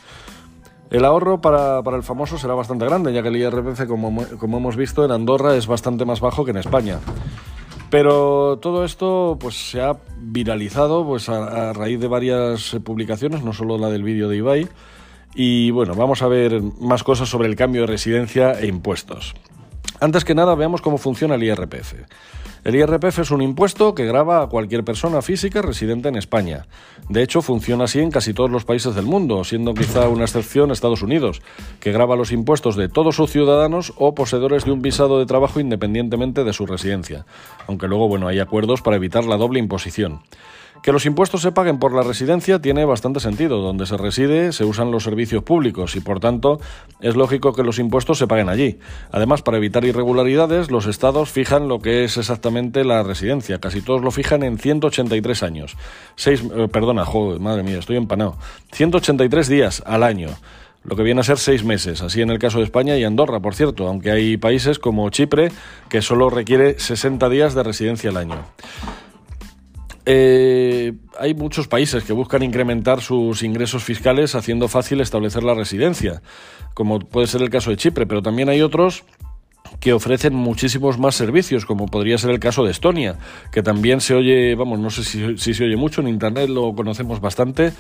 El 0.94 1.06
ahorro 1.06 1.42
para, 1.42 1.80
el 1.80 2.04
famoso 2.04 2.38
será 2.38 2.54
bastante 2.54 2.86
grande, 2.86 3.12
ya 3.12 3.24
que 3.24 3.30
el 3.30 3.38
IRPF, 3.38 3.88
como, 3.88 4.28
como, 4.38 4.58
hemos 4.58 4.76
visto, 4.76 5.04
en 5.04 5.10
Andorra 5.10 5.56
es 5.56 5.66
bastante 5.66 6.06
más 6.06 6.20
bajo 6.20 6.46
que 6.46 6.52
en 6.52 6.58
España. 6.58 7.00
Pero 7.90 8.60
todo 8.62 8.86
esto 8.86 9.36
pues, 9.40 9.72
se 9.72 9.82
ha 9.82 9.98
viralizado 10.20 11.04
pues, 11.04 11.30
a, 11.30 11.74
raíz 11.74 12.00
de 12.00 12.08
varias 12.08 12.78
publicaciones, 12.84 13.44
no 13.44 13.54
solo 13.54 13.80
la 13.80 13.90
del 13.90 14.04
vídeo 14.04 14.30
de 14.30 14.38
Ibai. 14.38 14.68
Y 15.34 15.72
bueno, 15.72 15.96
vamos 15.96 16.22
a 16.22 16.28
ver 16.28 16.62
más 16.80 17.04
cosas 17.04 17.28
sobre 17.28 17.48
el 17.48 17.56
cambio 17.56 17.82
de 17.82 17.88
residencia 17.88 18.52
e 18.52 18.68
impuestos. 18.68 19.34
Antes 20.04 20.26
que 20.26 20.36
nada, 20.36 20.54
veamos 20.54 20.82
cómo 20.82 20.98
funciona 20.98 21.36
el 21.36 21.44
IRPF. 21.44 21.94
El 22.66 22.76
IRPF 22.76 23.20
es 23.20 23.32
un 23.32 23.42
impuesto 23.42 23.96
que 23.96 24.06
grava 24.06 24.44
a 24.44 24.48
cualquier 24.48 24.84
persona 24.84 25.22
física 25.22 25.62
residente 25.62 26.10
en 26.10 26.18
España. 26.18 26.66
De 27.08 27.24
hecho, 27.24 27.42
funciona 27.42 27.86
así 27.86 28.02
en 28.02 28.12
casi 28.12 28.34
todos 28.34 28.52
los 28.52 28.66
países 28.66 28.96
del 28.96 29.06
mundo, 29.06 29.46
siendo 29.46 29.74
quizá 29.74 30.10
una 30.10 30.26
excepción 30.26 30.72
Estados 30.72 31.04
Unidos, 31.04 31.42
que 31.80 31.94
grava 31.94 32.18
los 32.18 32.34
impuestos 32.34 32.76
de 32.76 32.90
todos 32.90 33.16
sus 33.16 33.32
ciudadanos 33.32 33.94
o 33.96 34.14
poseedores 34.14 34.66
de 34.66 34.74
un 34.74 34.82
visado 34.82 35.20
de 35.20 35.26
trabajo 35.26 35.62
independientemente 35.62 36.44
de 36.44 36.52
su 36.52 36.66
residencia. 36.66 37.26
Aunque 37.68 37.88
luego, 37.88 38.10
bueno, 38.10 38.28
hay 38.28 38.40
acuerdos 38.40 38.82
para 38.82 38.98
evitar 38.98 39.24
la 39.24 39.38
doble 39.38 39.60
imposición. 39.60 40.20
Que 40.84 40.92
los 40.92 41.06
impuestos 41.06 41.42
se 41.42 41.54
paguen 41.54 41.80
por 41.80 41.94
la 41.94 42.04
residencia 42.04 42.60
tiene 42.60 42.84
bastante 42.84 43.22
sentido. 43.22 43.62
Donde 43.62 43.86
se 43.86 43.96
reside 43.96 44.52
se 44.52 44.66
usan 44.66 44.92
los 44.92 45.04
servicios 45.04 45.42
públicos 45.42 45.96
y 45.96 46.02
por 46.02 46.20
tanto 46.20 46.60
es 47.00 47.16
lógico 47.16 47.54
que 47.54 47.64
los 47.64 47.80
impuestos 47.80 48.18
se 48.18 48.28
paguen 48.28 48.50
allí. 48.50 48.80
Además, 49.10 49.42
para 49.42 49.56
evitar 49.56 49.86
irregularidades, 49.86 50.72
los 50.72 50.86
estados 50.86 51.30
fijan 51.32 51.70
lo 51.70 51.80
que 51.80 52.04
es 52.04 52.18
exactamente 52.18 52.84
la 52.84 53.02
residencia. 53.02 53.62
Casi 53.62 53.82
todos 53.82 54.02
lo 54.02 54.12
fijan 54.12 54.44
en 54.44 54.58
183 54.58 55.44
años. 55.44 55.78
Seis, 56.18 56.44
eh, 56.54 56.68
perdona, 56.68 57.06
joder, 57.06 57.40
madre 57.40 57.64
mía, 57.64 57.80
estoy 57.80 57.96
empanado. 57.96 58.36
183 58.74 59.48
días 59.48 59.84
al 59.86 60.04
año 60.04 60.32
lo 60.84 60.98
que 60.98 61.04
viene 61.04 61.22
a 61.22 61.24
ser 61.24 61.38
seis 61.38 61.64
meses, 61.64 62.02
así 62.02 62.22
en 62.22 62.30
el 62.30 62.40
caso 62.40 62.58
de 62.58 62.66
España 62.66 62.98
y 62.98 63.06
Andorra, 63.06 63.40
por 63.40 63.56
cierto, 63.56 63.88
aunque 63.88 64.12
hay 64.12 64.36
países 64.36 64.80
como 64.80 65.10
Chipre 65.12 65.50
que 65.88 66.02
solo 66.02 66.30
requiere 66.30 66.78
60 66.78 67.30
días 67.30 67.54
de 67.56 67.64
residencia 67.64 68.10
al 68.10 68.18
año. 68.18 68.44
Eh, 70.06 70.94
hay 71.18 71.34
muchos 71.34 71.68
países 71.68 72.04
que 72.04 72.14
buscan 72.14 72.44
incrementar 72.44 73.02
sus 73.02 73.42
ingresos 73.42 73.84
fiscales 73.84 74.36
haciendo 74.36 74.68
fácil 74.68 75.00
establecer 75.00 75.44
la 75.44 75.54
residencia, 75.54 76.22
como 76.74 77.00
puede 77.00 77.28
ser 77.28 77.42
el 77.42 77.50
caso 77.50 77.70
de 77.70 77.78
Chipre, 77.78 78.06
pero 78.06 78.22
también 78.22 78.50
hay 78.50 78.62
otros 78.62 79.06
que 79.80 79.94
ofrecen 79.94 80.36
muchísimos 80.36 81.00
más 81.00 81.16
servicios, 81.16 81.66
como 81.66 81.88
podría 81.88 82.18
ser 82.18 82.32
el 82.32 82.40
caso 82.40 82.64
de 82.64 82.72
Estonia, 82.72 83.18
que 83.52 83.64
también 83.64 84.02
se 84.02 84.14
oye, 84.14 84.56
vamos, 84.56 84.80
no 84.80 84.90
sé 84.90 85.04
si, 85.04 85.38
si, 85.38 85.54
se 85.54 85.64
oye 85.64 85.78
mucho, 85.78 86.02
en 86.02 86.10
Internet 86.10 86.50
lo 86.50 86.76
conocemos 86.76 87.22
bastante, 87.22 87.72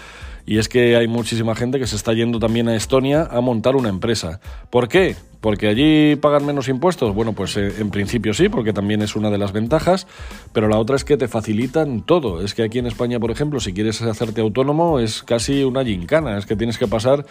y 0.45 0.57
es 0.57 0.69
que 0.69 0.95
hay 0.95 1.07
muchísima 1.07 1.55
gente 1.55 1.79
que 1.79 1.87
se 1.87 1.95
está 1.95 2.13
yendo 2.13 2.39
también 2.39 2.67
a 2.67 2.75
Estonia 2.75 3.27
a 3.29 3.41
montar 3.41 3.75
una 3.75 3.89
empresa. 3.89 4.39
¿Por 4.69 4.87
qué? 4.87 5.15
¿Porque 5.43 5.67
allí 5.67 6.15
pagan 6.15 6.45
menos 6.45 6.69
impuestos? 6.69 7.13
Bueno, 7.13 7.33
pues 7.33 7.57
eh, 7.57 7.73
en 7.79 7.89
principio 7.89 8.33
sí, 8.33 8.47
porque 8.47 8.71
también 8.71 9.01
es 9.01 9.17
una 9.17 9.29
de 9.29 9.37
las 9.37 9.51
ventajas, 9.51 10.07
pero 10.53 10.69
la 10.69 10.77
otra 10.77 10.95
es 10.95 11.03
que 11.03 11.17
te 11.17 11.27
facilitan 11.27 12.01
todo. 12.03 12.41
Es 12.41 12.53
que 12.53 12.63
aquí 12.63 12.79
en 12.79 12.87
España, 12.87 13.19
por 13.19 13.29
ejemplo, 13.29 13.59
si 13.59 13.73
quieres 13.73 14.01
hacerte 14.01 14.39
autónomo 14.39 15.01
es 15.01 15.21
casi 15.21 15.65
una 15.65 15.83
gincana, 15.83 16.37
es 16.37 16.45
que 16.45 16.55
tienes 16.55 16.77
que 16.77 16.87
pasar, 16.87 17.25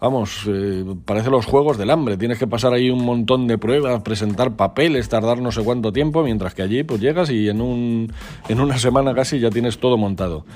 vamos, 0.00 0.44
eh, 0.48 0.82
parece 1.04 1.28
los 1.28 1.44
juegos 1.44 1.76
del 1.76 1.90
hambre, 1.90 2.16
tienes 2.16 2.38
que 2.38 2.46
pasar 2.46 2.72
ahí 2.72 2.88
un 2.88 3.04
montón 3.04 3.46
de 3.46 3.58
pruebas, 3.58 4.00
presentar 4.00 4.56
papeles, 4.56 5.10
tardar 5.10 5.42
no 5.42 5.52
sé 5.52 5.62
cuánto 5.62 5.92
tiempo, 5.92 6.22
mientras 6.22 6.54
que 6.54 6.62
allí 6.62 6.84
pues 6.84 7.02
llegas 7.02 7.28
y 7.28 7.50
en, 7.50 7.60
un, 7.60 8.10
en 8.48 8.60
una 8.62 8.78
semana 8.78 9.12
casi 9.12 9.40
ya 9.40 9.50
tienes 9.50 9.76
todo 9.78 9.98
montado. 9.98 10.46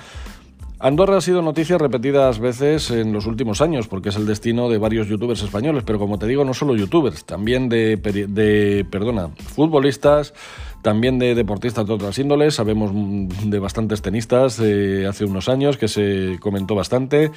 Andorra 0.83 1.19
ha 1.19 1.21
sido 1.21 1.43
noticia 1.43 1.79
repetidas 1.79 2.41
veces 2.41 2.91
en 2.91 3.13
los 3.13 3.27
últimos 3.27 3.61
años, 3.61 3.87
porque 3.87 4.09
es 4.09 4.17
el 4.17 4.27
destino 4.27 4.69
de 4.69 4.79
varios 4.79 5.07
youtubers 5.07 5.41
españoles, 5.41 5.85
pero 5.87 6.01
como 6.01 6.19
te 6.19 6.27
digo, 6.27 6.45
no 6.45 6.55
solo 6.55 6.75
youtubers, 6.75 7.25
también 7.25 7.69
de, 7.69 7.97
de 7.97 8.85
perdona, 8.91 9.29
futbolistas, 9.29 10.35
también 10.83 11.21
de 11.21 11.37
deportistas 11.37 11.87
de 11.87 11.93
otras 11.93 12.19
índoles, 12.19 12.57
sabemos 12.57 12.91
de 12.93 13.59
bastantes 13.61 14.03
tenistas 14.03 14.57
de 14.57 15.07
hace 15.07 15.25
unos 15.25 15.49
años 15.49 15.77
que 15.77 15.87
se 15.87 16.39
comentó 16.41 16.75
bastante, 16.75 17.31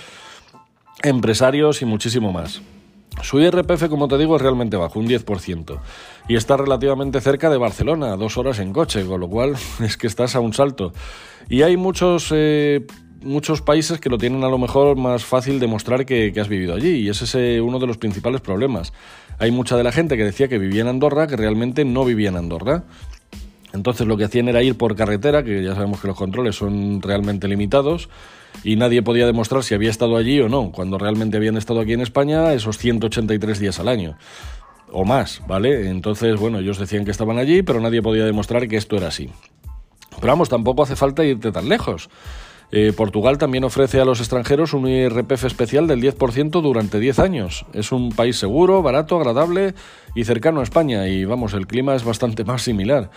empresarios 1.03 1.83
y 1.83 1.85
muchísimo 1.85 2.31
más. 2.31 2.63
Su 3.21 3.39
IRPF, 3.39 3.89
como 3.89 4.07
te 4.07 4.17
digo, 4.17 4.37
es 4.37 4.41
realmente 4.41 4.75
bajo, 4.75 4.99
un 4.99 5.07
10%, 5.07 5.79
y 6.27 6.35
está 6.35 6.57
relativamente 6.57 7.21
cerca 7.21 7.51
de 7.51 7.57
Barcelona, 7.57 8.17
dos 8.17 8.39
horas 8.39 8.57
en 8.57 8.73
coche, 8.73 9.05
con 9.05 9.21
lo 9.21 9.29
cual 9.29 9.55
es 9.83 9.97
que 9.97 10.07
estás 10.07 10.35
a 10.35 10.39
un 10.39 10.53
salto. 10.53 10.93
Y 11.47 11.61
hay 11.61 11.77
muchos 11.77 12.29
eh, 12.31 12.87
muchos 13.25 13.61
países 13.61 13.99
que 13.99 14.09
lo 14.09 14.17
tienen 14.17 14.43
a 14.43 14.49
lo 14.49 14.57
mejor 14.57 14.95
más 14.95 15.25
fácil 15.25 15.59
demostrar 15.59 16.05
que, 16.05 16.31
que 16.31 16.39
has 16.39 16.47
vivido 16.47 16.75
allí 16.75 16.99
y 16.99 17.09
ese 17.09 17.25
es 17.25 17.61
uno 17.61 17.79
de 17.79 17.87
los 17.87 17.97
principales 17.97 18.41
problemas. 18.41 18.93
Hay 19.39 19.51
mucha 19.51 19.75
de 19.75 19.83
la 19.83 19.91
gente 19.91 20.15
que 20.15 20.23
decía 20.23 20.47
que 20.47 20.59
vivía 20.59 20.81
en 20.81 20.87
Andorra 20.87 21.27
que 21.27 21.35
realmente 21.35 21.83
no 21.83 22.05
vivía 22.05 22.29
en 22.29 22.37
Andorra. 22.37 22.83
Entonces 23.73 24.07
lo 24.07 24.15
que 24.15 24.23
hacían 24.23 24.47
era 24.47 24.63
ir 24.63 24.77
por 24.77 24.95
carretera, 24.95 25.43
que 25.43 25.61
ya 25.61 25.75
sabemos 25.75 25.99
que 25.99 26.07
los 26.07 26.15
controles 26.15 26.55
son 26.55 27.01
realmente 27.01 27.47
limitados, 27.49 28.09
y 28.63 28.77
nadie 28.77 29.03
podía 29.03 29.25
demostrar 29.25 29.63
si 29.63 29.75
había 29.75 29.89
estado 29.89 30.15
allí 30.15 30.39
o 30.39 30.47
no, 30.47 30.71
cuando 30.71 30.97
realmente 30.97 31.35
habían 31.35 31.57
estado 31.57 31.81
aquí 31.81 31.91
en 31.91 31.99
España 31.99 32.53
esos 32.53 32.77
183 32.77 33.59
días 33.59 33.79
al 33.81 33.89
año. 33.89 34.17
O 34.91 35.03
más, 35.03 35.41
¿vale? 35.45 35.89
Entonces, 35.89 36.39
bueno, 36.39 36.59
ellos 36.59 36.79
decían 36.79 37.03
que 37.03 37.11
estaban 37.11 37.37
allí, 37.37 37.63
pero 37.63 37.81
nadie 37.81 38.01
podía 38.01 38.23
demostrar 38.23 38.65
que 38.69 38.77
esto 38.77 38.95
era 38.95 39.09
así. 39.09 39.29
Pero 40.21 40.27
vamos, 40.27 40.47
tampoco 40.47 40.83
hace 40.83 40.95
falta 40.95 41.25
irte 41.25 41.51
tan 41.51 41.67
lejos. 41.67 42.09
Eh, 42.71 42.93
Portugal 42.95 43.37
también 43.37 43.63
ofrece 43.63 44.01
a 44.01 44.05
los 44.05 44.19
extranjeros 44.19 44.73
un 44.73 44.87
IRPF 44.87 45.45
especial 45.45 45.87
del 45.87 46.01
10% 46.01 46.61
durante 46.61 46.99
10 46.99 47.19
años. 47.19 47.65
Es 47.73 47.91
un 47.91 48.09
país 48.09 48.37
seguro, 48.37 48.81
barato, 48.81 49.17
agradable 49.17 49.75
y 50.15 50.23
cercano 50.23 50.59
a 50.59 50.63
España. 50.63 51.07
Y 51.07 51.25
vamos, 51.25 51.53
el 51.53 51.67
clima 51.67 51.95
es 51.95 52.03
bastante 52.03 52.43
más 52.43 52.63
similar. 52.63 53.11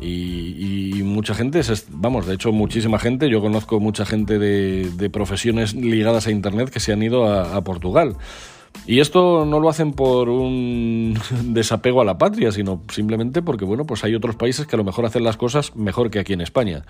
Y, 0.00 1.02
mucha 1.04 1.34
gente, 1.34 1.60
vamos, 1.90 2.26
de 2.26 2.34
hecho 2.34 2.52
muchísima 2.52 2.98
gente, 2.98 3.30
yo 3.30 3.40
conozco 3.40 3.78
mucha 3.78 4.04
gente 4.04 4.38
de, 4.38 5.10
profesiones 5.10 5.74
ligadas 5.74 6.26
a 6.26 6.30
Internet 6.30 6.70
que 6.70 6.80
se 6.80 6.92
han 6.92 7.02
ido 7.02 7.26
a, 7.26 7.56
a 7.56 7.62
Portugal. 7.62 8.16
Y 8.86 9.00
esto 9.00 9.46
no 9.46 9.60
lo 9.60 9.68
hacen 9.68 9.92
por 9.92 10.28
un 10.28 11.18
desapego 11.44 12.00
a 12.00 12.04
la 12.04 12.18
patria, 12.18 12.52
sino 12.52 12.82
simplemente 12.92 13.40
porque, 13.40 13.64
bueno, 13.64 13.84
pues 13.86 14.04
hay 14.04 14.14
otros 14.14 14.36
países 14.36 14.66
que 14.66 14.76
a 14.76 14.78
lo 14.78 14.84
mejor 14.84 15.06
hacen 15.06 15.24
las 15.24 15.36
cosas 15.36 15.74
mejor 15.76 16.10
que 16.10 16.18
aquí 16.18 16.32
en 16.32 16.40
España. 16.40 16.84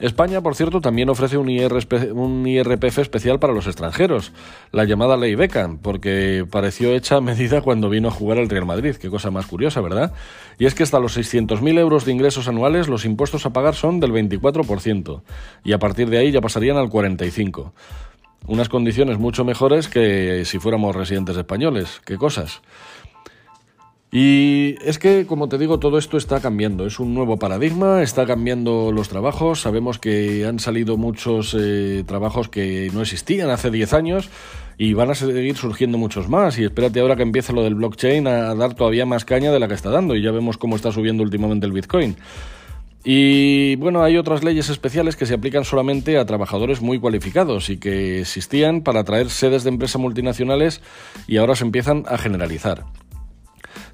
España, 0.00 0.40
por 0.40 0.56
cierto, 0.56 0.80
también 0.80 1.08
ofrece 1.08 1.38
un, 1.38 1.48
IRPF 1.48 2.98
especial 2.98 3.38
para 3.38 3.52
los 3.52 3.68
extranjeros, 3.68 4.32
la 4.72 4.84
llamada 4.84 5.16
Ley 5.16 5.36
Beckham, 5.36 5.78
porque 5.78 6.44
pareció 6.50 6.92
hecha 6.92 7.16
a 7.16 7.20
medida 7.20 7.60
cuando 7.60 7.88
vino 7.88 8.08
a 8.08 8.10
jugar 8.10 8.38
al 8.38 8.48
Real 8.48 8.66
Madrid. 8.66 8.96
Qué 8.96 9.08
cosa 9.08 9.30
más 9.30 9.46
curiosa, 9.46 9.80
¿verdad? 9.80 10.12
Y 10.58 10.66
es 10.66 10.74
que 10.74 10.82
hasta 10.82 10.98
los 10.98 11.16
600.000 11.16 11.78
euros 11.78 12.04
de 12.04 12.12
ingresos 12.12 12.48
anuales 12.48 12.88
los 12.88 13.04
impuestos 13.04 13.46
a 13.46 13.52
pagar 13.52 13.76
son 13.76 14.00
del 14.00 14.12
24%, 14.12 15.22
y 15.62 15.72
a 15.72 15.78
partir 15.78 16.10
de 16.10 16.18
ahí 16.18 16.32
ya 16.32 16.40
pasarían 16.40 16.76
al 16.76 16.88
45%. 16.88 17.72
Unas 18.46 18.68
condiciones 18.68 19.18
mucho 19.18 19.44
mejores 19.44 19.88
que 19.88 20.44
si 20.44 20.58
fuéramos 20.58 20.94
residentes 20.94 21.34
españoles. 21.36 22.02
¿Qué 22.04 22.18
cosas? 22.18 22.60
Y 24.16 24.76
es 24.84 25.00
que, 25.00 25.26
como 25.26 25.48
te 25.48 25.58
digo, 25.58 25.80
todo 25.80 25.98
esto 25.98 26.16
está 26.16 26.38
cambiando. 26.38 26.86
Es 26.86 27.00
un 27.00 27.14
nuevo 27.14 27.36
paradigma, 27.36 28.00
está 28.00 28.26
cambiando 28.26 28.92
los 28.92 29.08
trabajos. 29.08 29.60
Sabemos 29.60 29.98
que 29.98 30.46
han 30.46 30.60
salido 30.60 30.96
muchos 30.96 31.52
eh, 31.58 32.04
trabajos 32.06 32.48
que 32.48 32.92
no 32.94 33.02
existían 33.02 33.50
hace 33.50 33.72
10 33.72 33.92
años 33.92 34.30
y 34.78 34.94
van 34.94 35.10
a 35.10 35.16
seguir 35.16 35.56
surgiendo 35.56 35.98
muchos 35.98 36.28
más. 36.28 36.56
Y 36.60 36.64
espérate 36.64 37.00
ahora 37.00 37.16
que 37.16 37.24
empiece 37.24 37.52
lo 37.52 37.64
del 37.64 37.74
blockchain 37.74 38.28
a 38.28 38.54
dar 38.54 38.74
todavía 38.74 39.04
más 39.04 39.24
caña 39.24 39.50
de 39.50 39.58
la 39.58 39.66
que 39.66 39.74
está 39.74 39.90
dando. 39.90 40.14
Y 40.14 40.22
ya 40.22 40.30
vemos 40.30 40.58
cómo 40.58 40.76
está 40.76 40.92
subiendo 40.92 41.24
últimamente 41.24 41.66
el 41.66 41.72
Bitcoin. 41.72 42.14
Y 43.02 43.74
bueno, 43.76 44.04
hay 44.04 44.16
otras 44.16 44.44
leyes 44.44 44.68
especiales 44.68 45.16
que 45.16 45.26
se 45.26 45.34
aplican 45.34 45.64
solamente 45.64 46.18
a 46.18 46.24
trabajadores 46.24 46.80
muy 46.80 47.00
cualificados 47.00 47.68
y 47.68 47.78
que 47.78 48.20
existían 48.20 48.82
para 48.82 49.00
atraer 49.00 49.28
sedes 49.28 49.64
de 49.64 49.70
empresas 49.70 50.00
multinacionales 50.00 50.82
y 51.26 51.38
ahora 51.38 51.56
se 51.56 51.64
empiezan 51.64 52.04
a 52.06 52.16
generalizar. 52.16 52.84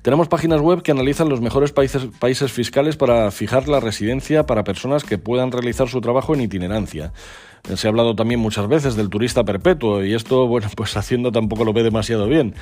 Tenemos 0.02 0.28
páginas 0.28 0.62
web 0.62 0.83
que 0.83 0.92
analizan 0.92 1.28
los 1.28 1.42
mejores 1.42 1.73
países, 1.73 2.07
países 2.19 2.50
fiscales 2.50 2.97
para 2.97 3.30
fijar 3.30 3.69
la 3.69 3.80
residencia 3.80 4.47
para 4.47 4.64
personas 4.64 5.04
que 5.04 5.19
puedan 5.19 5.52
realizar 5.52 5.88
su 5.88 6.00
trabajo 6.00 6.35
en 6.35 6.40
itinerancia. 6.40 7.12
Se 7.75 7.87
ha 7.87 7.90
hablado 7.90 8.14
también 8.16 8.40
muchas 8.40 8.66
veces 8.66 8.97
del 8.97 9.11
turista 9.11 9.45
perpetuo 9.45 10.02
y 10.02 10.14
esto, 10.14 10.47
bueno, 10.49 10.69
pues 10.75 10.97
Hacienda 10.97 11.30
tampoco 11.30 11.64
lo 11.64 11.75
ve 11.75 11.83
demasiado 11.83 12.26
bien. 12.28 12.54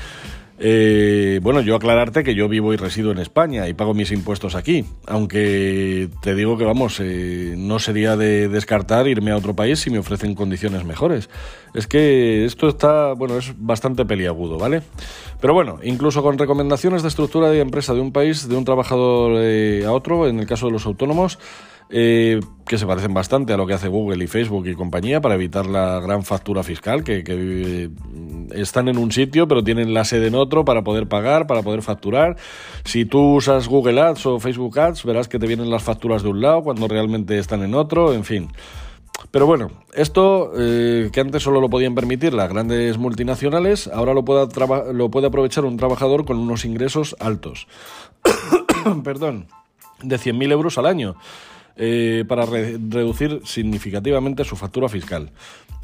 Eh, 0.61 1.39
bueno, 1.41 1.61
yo 1.61 1.77
aclararte 1.77 2.25
que 2.25 2.35
yo 2.35 2.49
vivo 2.49 2.75
y 2.75 2.77
resido 2.77 3.13
en 3.13 3.19
España 3.19 3.69
y 3.69 3.75
pago 3.75 3.95
mis 3.95 4.11
impuestos 4.11 4.57
aquí, 4.57 4.85
aunque 5.07 6.09
te 6.21 6.35
digo 6.35 6.59
que 6.59 6.65
vamos, 6.65 6.99
eh, 7.01 7.55
no 7.57 7.79
sería 7.79 8.17
de 8.17 8.49
descartar 8.49 9.07
irme 9.07 9.31
a 9.31 9.37
otro 9.37 9.55
país 9.55 9.79
si 9.79 9.91
me 9.91 9.99
ofrecen 9.99 10.35
condiciones 10.35 10.85
mejores. 10.85 11.31
Es 11.75 11.87
que 11.87 12.45
esto 12.45 12.69
está, 12.69 13.13
bueno, 13.13 13.39
es 13.39 13.55
bastante 13.57 14.05
peliagudo, 14.05 14.59
¿vale? 14.59 14.83
Pero 15.41 15.55
bueno, 15.55 15.79
incluso 15.85 16.23
con 16.23 16.39
recomendaciones 16.39 17.03
de 17.03 17.09
estructura 17.09 17.51
de 17.51 17.61
empresa 17.61 17.95
de 17.95 18.01
un 18.01 18.13
país, 18.13 18.49
de 18.49 18.57
un 18.57 18.65
trabajador 18.65 19.33
eh, 19.37 19.85
a 19.87 19.93
otro, 19.93 20.27
en 20.27 20.41
el 20.41 20.47
caso 20.47 20.67
de 20.67 20.73
los 20.73 20.87
autónomos, 20.87 21.39
eh, 21.91 22.41
que 22.67 22.77
se 22.77 22.87
parecen 22.87 23.15
bastante 23.15 23.55
a 23.55 23.57
lo 23.57 23.67
que 23.67 23.73
hace 23.73 23.89
Google 23.89 24.23
y 24.23 24.27
Facebook 24.27 24.67
y 24.67 24.75
compañía 24.75 25.23
para 25.23 25.37
evitar 25.37 25.67
la 25.67 26.01
gran 26.01 26.23
factura 26.23 26.63
fiscal, 26.63 27.03
que, 27.03 27.91
están 28.55 28.89
en 28.89 28.99
un 28.99 29.13
sitio 29.13 29.47
pero 29.47 29.63
tienen 29.63 29.93
la 29.93 30.05
sede 30.05 30.29
en 30.29 30.35
otro 30.35 30.65
para 30.65 30.83
poder 30.83 31.07
pagar, 31.09 31.47
para 31.47 31.63
poder 31.63 31.83
facturar. 31.83 32.37
Si 32.85 33.05
tú 33.05 33.37
usas 33.37 33.69
Google 33.69 34.01
Ads 34.01 34.27
o 34.27 34.39
Facebook 34.39 34.79
Ads, 34.79 35.05
verás 35.05 35.29
que 35.29 35.39
te 35.39 35.47
vienen 35.47 35.71
las 35.71 35.83
facturas 35.83 36.23
de 36.23 36.29
un 36.29 36.41
lado 36.43 36.63
cuando 36.63 36.89
realmente 36.89 37.39
están 37.39 37.63
en 37.63 37.75
otro, 37.75 38.13
en 38.13 38.25
fin. 38.25 38.51
Pero 39.31 39.47
bueno, 39.47 39.71
esto 39.95 40.53
eh, 40.57 41.11
que 41.13 41.21
antes 41.21 41.43
solo 41.43 41.61
lo 41.61 41.69
podían 41.69 41.95
permitir 41.95 42.35
las 42.35 42.49
grandes 42.49 42.99
multinacionales, 42.99 43.89
ahora 43.89 44.15
lo 44.15 44.25
puede, 44.25 44.47
lo 44.93 45.11
puede 45.11 45.27
aprovechar 45.27 45.65
un 45.65 45.77
trabajador 45.77 46.25
con 46.25 46.39
unos 46.39 46.65
ingresos 46.65 47.17
altos. 47.19 47.67
Perdón, 49.05 49.47
de 50.03 50.17
100.000 50.17 50.53
euros 50.53 50.79
al 50.79 50.87
año. 50.87 51.17
Eh, 51.81 52.25
para 52.27 52.45
reducir 52.45 53.41
significativamente 53.45 54.43
su 54.43 54.57
factura 54.57 54.89
fiscal. 54.89 55.31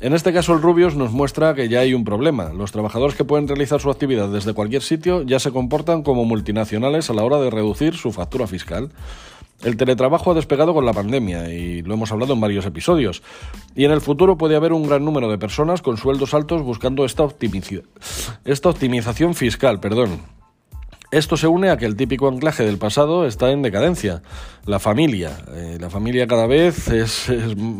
En 0.00 0.12
este 0.12 0.32
caso, 0.32 0.52
el 0.52 0.60
Rubius 0.60 0.96
nos 0.96 1.12
muestra 1.12 1.54
que 1.54 1.68
ya 1.68 1.80
hay 1.80 1.94
un 1.94 2.02
problema. 2.02 2.52
Los 2.52 2.72
trabajadores 2.72 3.14
que 3.14 3.24
pueden 3.24 3.46
realizar 3.46 3.80
su 3.80 3.90
actividad 3.90 4.28
desde 4.28 4.54
cualquier 4.54 4.82
sitio 4.82 5.22
ya 5.22 5.38
se 5.38 5.52
comportan 5.52 6.02
como 6.02 6.24
multinacionales 6.24 7.10
a 7.10 7.14
la 7.14 7.22
hora 7.22 7.38
de 7.38 7.48
reducir 7.48 7.94
su 7.94 8.10
factura 8.10 8.48
fiscal. 8.48 8.90
El 9.62 9.76
teletrabajo 9.76 10.32
ha 10.32 10.34
despegado 10.34 10.74
con 10.74 10.84
la 10.84 10.92
pandemia 10.92 11.48
y 11.54 11.82
lo 11.82 11.94
hemos 11.94 12.10
hablado 12.10 12.34
en 12.34 12.40
varios 12.40 12.66
episodios. 12.66 13.22
Y 13.76 13.84
en 13.84 13.92
el 13.92 14.00
futuro 14.00 14.36
puede 14.36 14.56
haber 14.56 14.72
un 14.72 14.88
gran 14.88 15.04
número 15.04 15.30
de 15.30 15.38
personas 15.38 15.80
con 15.80 15.96
sueldos 15.96 16.34
altos 16.34 16.62
buscando 16.62 17.04
esta, 17.04 17.28
esta 18.44 18.68
optimización 18.68 19.36
fiscal. 19.36 19.78
Perdón. 19.78 20.18
Esto 21.14 21.36
se 21.36 21.46
une 21.46 21.70
a 21.70 21.76
que 21.76 21.86
el 21.86 21.94
típico 21.94 22.26
anclaje 22.26 22.64
del 22.64 22.76
pasado 22.76 23.24
está 23.24 23.52
en 23.52 23.62
decadencia. 23.62 24.22
La 24.66 24.80
familia. 24.80 25.30
Eh, 25.54 25.78
la 25.80 25.88
familia 25.88 26.26
cada 26.26 26.48
vez 26.48 26.88
es, 26.88 27.28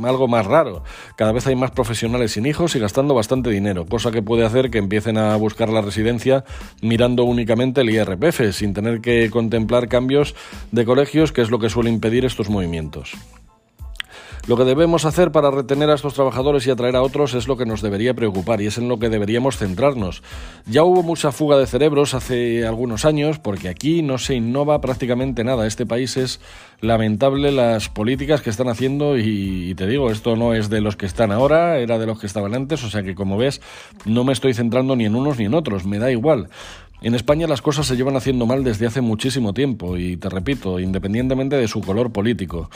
algo 0.05 0.29
más 0.29 0.47
raro. 0.47 0.85
Cada 1.17 1.33
vez 1.33 1.45
hay 1.49 1.57
más 1.57 1.73
profesionales 1.73 2.31
sin 2.31 2.47
hijos 2.47 2.76
y 2.76 2.79
gastando 2.79 3.12
bastante 3.12 3.50
dinero, 3.50 3.87
cosa 3.87 4.12
que 4.12 4.23
puede 4.23 4.45
hacer 4.45 4.71
que 4.71 4.79
empiecen 4.79 5.19
a 5.19 5.35
buscar 5.35 5.69
la 5.69 5.81
residencia 5.81 6.45
mirando 6.81 7.25
únicamente 7.25 7.81
el 7.81 7.91
IRPF, 7.91 8.53
sin 8.53 8.73
tener 8.73 9.00
que 9.00 9.29
contemplar 9.31 9.88
cambios 9.88 10.37
de 10.71 10.85
colegios, 10.85 11.33
que 11.33 11.41
es 11.43 11.50
lo 11.50 11.59
que 11.59 11.71
suele 11.71 11.91
impedir 11.91 12.25
estos 12.25 12.49
movimientos. 12.49 13.14
Lo 14.46 14.58
que 14.58 14.64
debemos 14.64 15.06
hacer 15.06 15.32
para 15.32 15.50
retener 15.50 15.88
a 15.88 15.94
estos 15.94 16.12
trabajadores 16.12 16.66
y 16.66 16.70
atraer 16.70 16.96
a 16.96 17.02
otros 17.02 17.32
es 17.32 17.48
lo 17.48 17.56
que 17.56 17.64
nos 17.64 17.80
debería 17.80 18.12
preocupar 18.12 18.60
y 18.60 18.66
es 18.66 18.76
en 18.76 18.90
lo 18.90 18.98
que 18.98 19.08
deberíamos 19.08 19.56
centrarnos. 19.56 20.22
Ya 20.66 20.84
hubo 20.84 21.02
mucha 21.02 21.32
fuga 21.32 21.56
de 21.56 21.66
cerebros 21.66 22.12
hace 22.12 22.66
algunos 22.66 23.06
años 23.06 23.38
porque 23.38 23.70
aquí 23.70 24.02
no 24.02 24.18
se 24.18 24.34
innova 24.34 24.82
prácticamente 24.82 25.44
nada. 25.44 25.66
Este 25.66 25.86
país 25.86 26.18
es 26.18 26.40
lamentable 26.82 27.52
las 27.52 27.88
políticas 27.88 28.42
que 28.42 28.50
están 28.50 28.68
haciendo 28.68 29.16
y, 29.16 29.74
te 29.76 29.86
digo, 29.86 30.10
esto 30.10 30.36
no 30.36 30.52
es 30.52 30.68
de 30.68 30.82
los 30.82 30.96
que 30.96 31.06
están 31.06 31.32
ahora, 31.32 31.78
era 31.78 31.98
de 31.98 32.04
los 32.04 32.20
que 32.20 32.26
estaban 32.26 32.54
antes, 32.54 32.84
o 32.84 32.90
sea 32.90 33.02
que 33.02 33.14
como 33.14 33.38
ves 33.38 33.62
no 34.04 34.24
me 34.24 34.34
estoy 34.34 34.52
centrando 34.52 34.94
ni 34.94 35.06
en 35.06 35.14
unos 35.14 35.38
ni 35.38 35.46
en 35.46 35.54
otros, 35.54 35.86
me 35.86 35.98
da 35.98 36.10
igual. 36.10 36.50
En 37.04 37.14
España 37.14 37.46
las 37.46 37.61
cosas 37.61 37.87
se 37.87 37.96
llevan 37.96 38.16
haciendo 38.16 38.46
mal 38.46 38.64
desde 38.64 38.87
hace 38.87 39.02
muchísimo 39.02 39.52
tiempo 39.52 39.99
y 39.99 40.16
te 40.16 40.30
repito, 40.30 40.80
independientemente 40.80 41.54
de 41.54 41.68
su 41.68 41.82
color 41.82 42.12
político. 42.12 42.70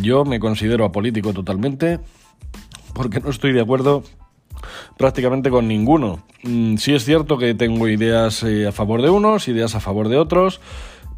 Yo 0.00 0.24
me 0.24 0.40
considero 0.40 0.86
apolítico 0.86 1.34
totalmente 1.34 2.00
porque 2.94 3.20
no 3.20 3.28
estoy 3.28 3.52
de 3.52 3.60
acuerdo 3.60 4.02
prácticamente 4.96 5.50
con 5.50 5.68
ninguno. 5.68 6.22
Mm, 6.44 6.76
sí 6.76 6.94
es 6.94 7.04
cierto 7.04 7.36
que 7.36 7.52
tengo 7.52 7.86
ideas 7.86 8.42
eh, 8.42 8.66
a 8.66 8.72
favor 8.72 9.02
de 9.02 9.10
unos, 9.10 9.48
ideas 9.48 9.74
a 9.74 9.80
favor 9.80 10.08
de 10.08 10.16
otros, 10.16 10.62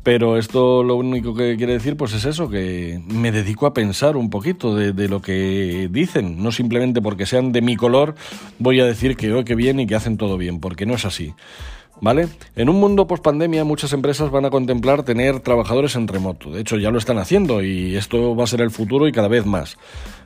pero 0.03 0.37
esto 0.37 0.83
lo 0.83 0.97
único 0.97 1.37
que 1.37 1.57
quiere 1.57 1.75
decir 1.75 1.97
pues 1.97 2.15
es 2.15 2.25
eso, 2.25 2.51
que 2.51 3.01
me 3.07 3.31
dedico 3.31 3.67
a 3.67 3.75
pensar 3.75 4.17
un 4.17 4.29
poquito 4.29 4.75
de, 4.75 5.09
lo 5.09 5.23
que 5.23 5.89
dicen, 5.93 6.43
no 6.43 6.51
simplemente 6.51 7.01
porque 7.01 7.27
sean 7.27 7.53
de 7.53 7.61
mi 7.61 7.77
color 7.77 8.17
voy 8.59 8.81
a 8.81 8.87
decir 8.87 9.17
que 9.17 9.33
hoy 9.33 9.43
oh, 9.43 9.45
que 9.45 9.55
bien 9.55 9.79
y 9.79 9.87
que 9.87 9.95
hacen 9.95 10.17
todo 10.17 10.37
bien, 10.37 10.59
porque 10.59 10.85
no 10.85 10.95
es 10.95 11.05
así. 11.05 11.33
¿Vale? 12.01 12.29
En 12.57 12.69
un 12.69 12.77
mundo 12.77 13.07
post 13.07 13.23
pandemia 13.25 13.65
muchas 13.65 13.93
empresas 13.93 14.31
van 14.31 14.45
a 14.45 14.51
contemplar 14.51 15.03
tener 15.03 15.41
trabajadores 15.41 15.97
en 15.97 16.09
remoto. 16.09 16.51
De 16.51 16.61
hecho, 16.61 16.77
ya 16.77 16.91
lo 16.91 16.99
están 16.99 17.19
haciendo 17.19 17.63
y 17.63 17.97
esto 17.97 18.37
va 18.37 18.45
a 18.45 18.47
ser 18.47 18.61
el 18.61 18.71
futuro 18.71 19.09
y 19.09 19.13
cada 19.13 19.29
vez 19.29 19.47
más. 19.47 19.79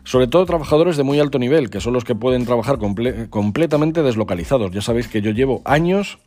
Sobre 0.02 0.26
todo 0.26 0.46
trabajadores 0.46 0.96
de 0.96 1.04
muy 1.04 1.20
alto 1.20 1.38
nivel, 1.38 1.70
que 1.70 1.80
son 1.80 1.92
los 1.92 2.04
que 2.04 2.16
pueden 2.16 2.44
trabajar 2.44 2.78
completamente 2.78 4.02
deslocalizados. 4.02 4.72
Ya 4.72 4.83
sabéis 4.83 5.06
que 5.06 5.22
yo 5.22 5.30
llevo 5.30 5.62
años, 5.64 6.18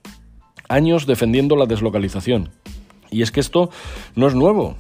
años 0.69 1.06
defendiendo 1.06 1.58
la 1.58 1.65
deslocalización. 1.65 2.49
Y 3.12 3.21
es 3.21 3.32
que 3.32 3.41
esto 3.41 3.69
no 4.15 4.27
es 4.27 4.36
nuevo. 4.36 4.77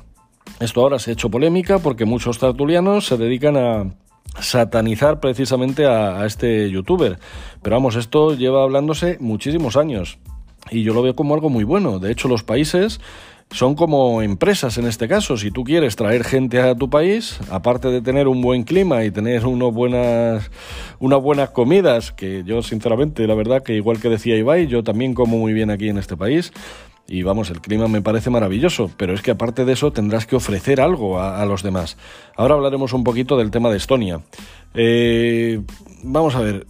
Esto 0.61 0.81
ahora 0.81 0.97
se 0.97 1.11
ha 1.11 1.13
hecho 1.13 1.29
polémica 1.29 1.79
porque 1.79 2.05
muchos 2.05 2.39
tertulianos 2.39 3.07
se 3.07 3.17
dedican 3.17 3.57
a, 3.57 3.95
satanizar 4.39 5.19
precisamente 5.19 5.85
a, 5.85 6.21
a, 6.21 6.25
este 6.25 6.69
youtuber. 6.69 7.19
Pero 7.61 7.75
vamos, 7.75 7.95
esto 7.97 8.33
lleva 8.33 8.63
hablándose 8.63 9.17
muchísimos 9.19 9.75
años 9.75 10.17
y 10.73 10.83
yo 10.83 10.93
lo 10.93 11.01
veo 11.01 11.15
como 11.15 11.33
algo 11.33 11.49
muy 11.49 11.63
bueno. 11.63 11.99
De 11.99 12.11
hecho, 12.11 12.27
los 12.27 12.43
países 12.43 12.99
son 13.51 13.75
como 13.75 14.21
empresas 14.21 14.77
en 14.77 14.87
este 14.87 15.07
caso. 15.07 15.37
Si 15.37 15.51
tú 15.51 15.63
quieres 15.63 15.95
traer 15.95 16.23
gente 16.23 16.59
a 16.59 16.75
tu 16.75 16.89
país, 16.89 17.39
aparte 17.51 17.89
de 17.89 18.01
tener 18.01 18.27
un 18.27 18.41
buen 18.41 18.63
clima 18.63 19.03
y 19.05 19.11
tener 19.11 19.45
unos 19.45 19.73
buenas, 19.73 20.49
unas 20.99 21.21
buenas 21.21 21.51
comidas, 21.51 22.11
que 22.11 22.43
yo 22.45 22.61
sinceramente, 22.61 23.27
la 23.27 23.35
verdad 23.35 23.63
que 23.63 23.75
igual 23.75 23.99
que 23.99 24.09
decía 24.09 24.35
Ibai, 24.35 24.67
yo 24.67 24.83
también 24.83 25.13
como 25.13 25.37
muy 25.37 25.53
bien 25.53 25.69
aquí 25.69 25.89
en 25.89 25.97
este 25.97 26.17
país. 26.17 26.51
Y 27.05 27.21
vamos, 27.21 27.49
el 27.49 27.59
clima 27.59 27.87
me 27.89 28.01
parece 28.01 28.29
maravilloso, 28.29 28.89
pero 28.97 29.13
es 29.13 29.21
que 29.21 29.31
aparte 29.31 29.65
de 29.65 29.73
eso 29.73 29.91
tendrás 29.91 30.25
que 30.25 30.37
ofrecer 30.37 30.79
algo 30.79 31.19
a, 31.19 31.45
los 31.45 31.61
demás. 31.61 31.97
Ahora 32.37 32.55
hablaremos 32.55 32.93
un 32.93 33.03
poquito 33.03 33.37
del 33.37 33.51
tema 33.51 33.69
de 33.69 33.77
Estonia. 33.77 34.21
Eh, 34.73 35.61
vamos 36.01 36.33
a 36.35 36.39
ver, 36.39 36.65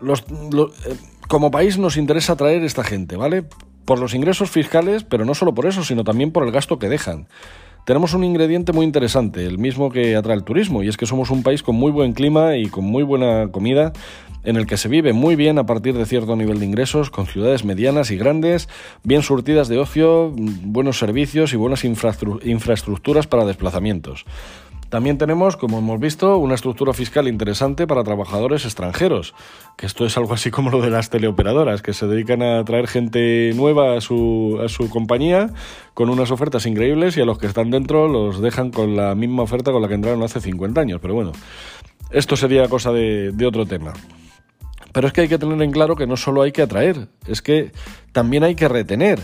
los, 0.00 0.20
eh, 0.20 0.96
como 1.28 1.50
país 1.50 1.78
nos 1.78 1.96
interesa 1.96 2.34
atraer 2.34 2.62
esta 2.64 2.84
gente, 2.84 3.16
¿vale? 3.16 3.44
Por 3.84 3.98
los 3.98 4.14
ingresos 4.14 4.50
fiscales, 4.50 5.04
pero 5.04 5.24
no 5.24 5.34
solo 5.34 5.54
por 5.54 5.66
eso, 5.66 5.84
sino 5.84 6.04
también 6.04 6.32
por 6.32 6.44
el 6.44 6.52
gasto 6.52 6.78
que 6.78 6.88
dejan. 6.88 7.28
Tenemos 7.84 8.14
un 8.14 8.24
ingrediente 8.24 8.72
muy 8.72 8.86
interesante, 8.86 9.44
el 9.44 9.58
mismo 9.58 9.90
que 9.90 10.16
atrae 10.16 10.36
el 10.36 10.44
turismo, 10.44 10.82
y 10.82 10.88
es 10.88 10.96
que 10.96 11.04
somos 11.04 11.30
un 11.30 11.42
país 11.42 11.62
con 11.62 11.76
muy 11.76 11.92
buen 11.92 12.14
clima 12.14 12.56
y 12.56 12.66
con 12.68 12.84
muy 12.84 13.02
buena 13.02 13.48
comida, 13.52 13.92
en 14.42 14.56
el 14.56 14.66
que 14.66 14.78
se 14.78 14.88
vive 14.88 15.12
muy 15.12 15.36
bien 15.36 15.58
a 15.58 15.66
partir 15.66 15.94
de 15.94 16.06
cierto 16.06 16.34
nivel 16.36 16.60
de 16.60 16.66
ingresos, 16.66 17.10
con 17.10 17.26
ciudades 17.26 17.64
medianas 17.64 18.10
y 18.10 18.16
grandes, 18.16 18.68
bien 19.02 19.22
surtidas 19.22 19.68
de 19.68 19.78
ocio, 19.78 20.32
buenos 20.34 20.98
servicios 20.98 21.52
y 21.52 21.56
buenas 21.56 21.84
infraestructuras 21.84 23.26
para 23.26 23.44
desplazamientos. 23.44 24.24
También 24.88 25.18
tenemos, 25.18 25.56
como 25.56 25.78
hemos 25.78 25.98
visto, 25.98 26.38
una 26.38 26.54
estructura 26.54 26.92
fiscal 26.92 27.26
interesante 27.26 27.86
para 27.86 28.04
trabajadores 28.04 28.64
extranjeros, 28.64 29.34
que 29.76 29.86
esto 29.86 30.06
es 30.06 30.16
algo 30.16 30.34
así 30.34 30.50
como 30.50 30.70
lo 30.70 30.80
de 30.80 30.90
las 30.90 31.10
teleoperadoras, 31.10 31.82
que 31.82 31.92
se 31.92 32.06
dedican 32.06 32.42
a 32.42 32.64
traer 32.64 32.86
gente 32.86 33.52
nueva 33.54 33.96
a 33.96 34.00
su, 34.00 34.60
a 34.64 34.68
su 34.68 34.88
compañía 34.88 35.50
con 35.94 36.10
unas 36.10 36.30
ofertas 36.30 36.66
increíbles 36.66 37.16
y 37.16 37.20
a 37.20 37.24
los 37.24 37.38
que 37.38 37.46
están 37.46 37.70
dentro 37.70 38.08
los 38.08 38.40
dejan 38.40 38.70
con 38.70 38.96
la 38.96 39.14
misma 39.14 39.42
oferta 39.42 39.72
con 39.72 39.82
la 39.82 39.88
que 39.88 39.94
entraron 39.94 40.22
hace 40.22 40.40
50 40.40 40.80
años. 40.80 41.00
Pero 41.00 41.14
bueno, 41.14 41.32
esto 42.10 42.36
sería 42.36 42.68
cosa 42.68 42.92
de, 42.92 43.32
de 43.32 43.46
otro 43.46 43.66
tema. 43.66 43.92
Pero 44.92 45.08
es 45.08 45.12
que 45.12 45.22
hay 45.22 45.28
que 45.28 45.38
tener 45.38 45.60
en 45.60 45.72
claro 45.72 45.96
que 45.96 46.06
no 46.06 46.16
solo 46.16 46.42
hay 46.42 46.52
que 46.52 46.62
atraer, 46.62 47.08
es 47.26 47.42
que 47.42 47.72
también 48.12 48.44
hay 48.44 48.54
que 48.54 48.68
retener. 48.68 49.18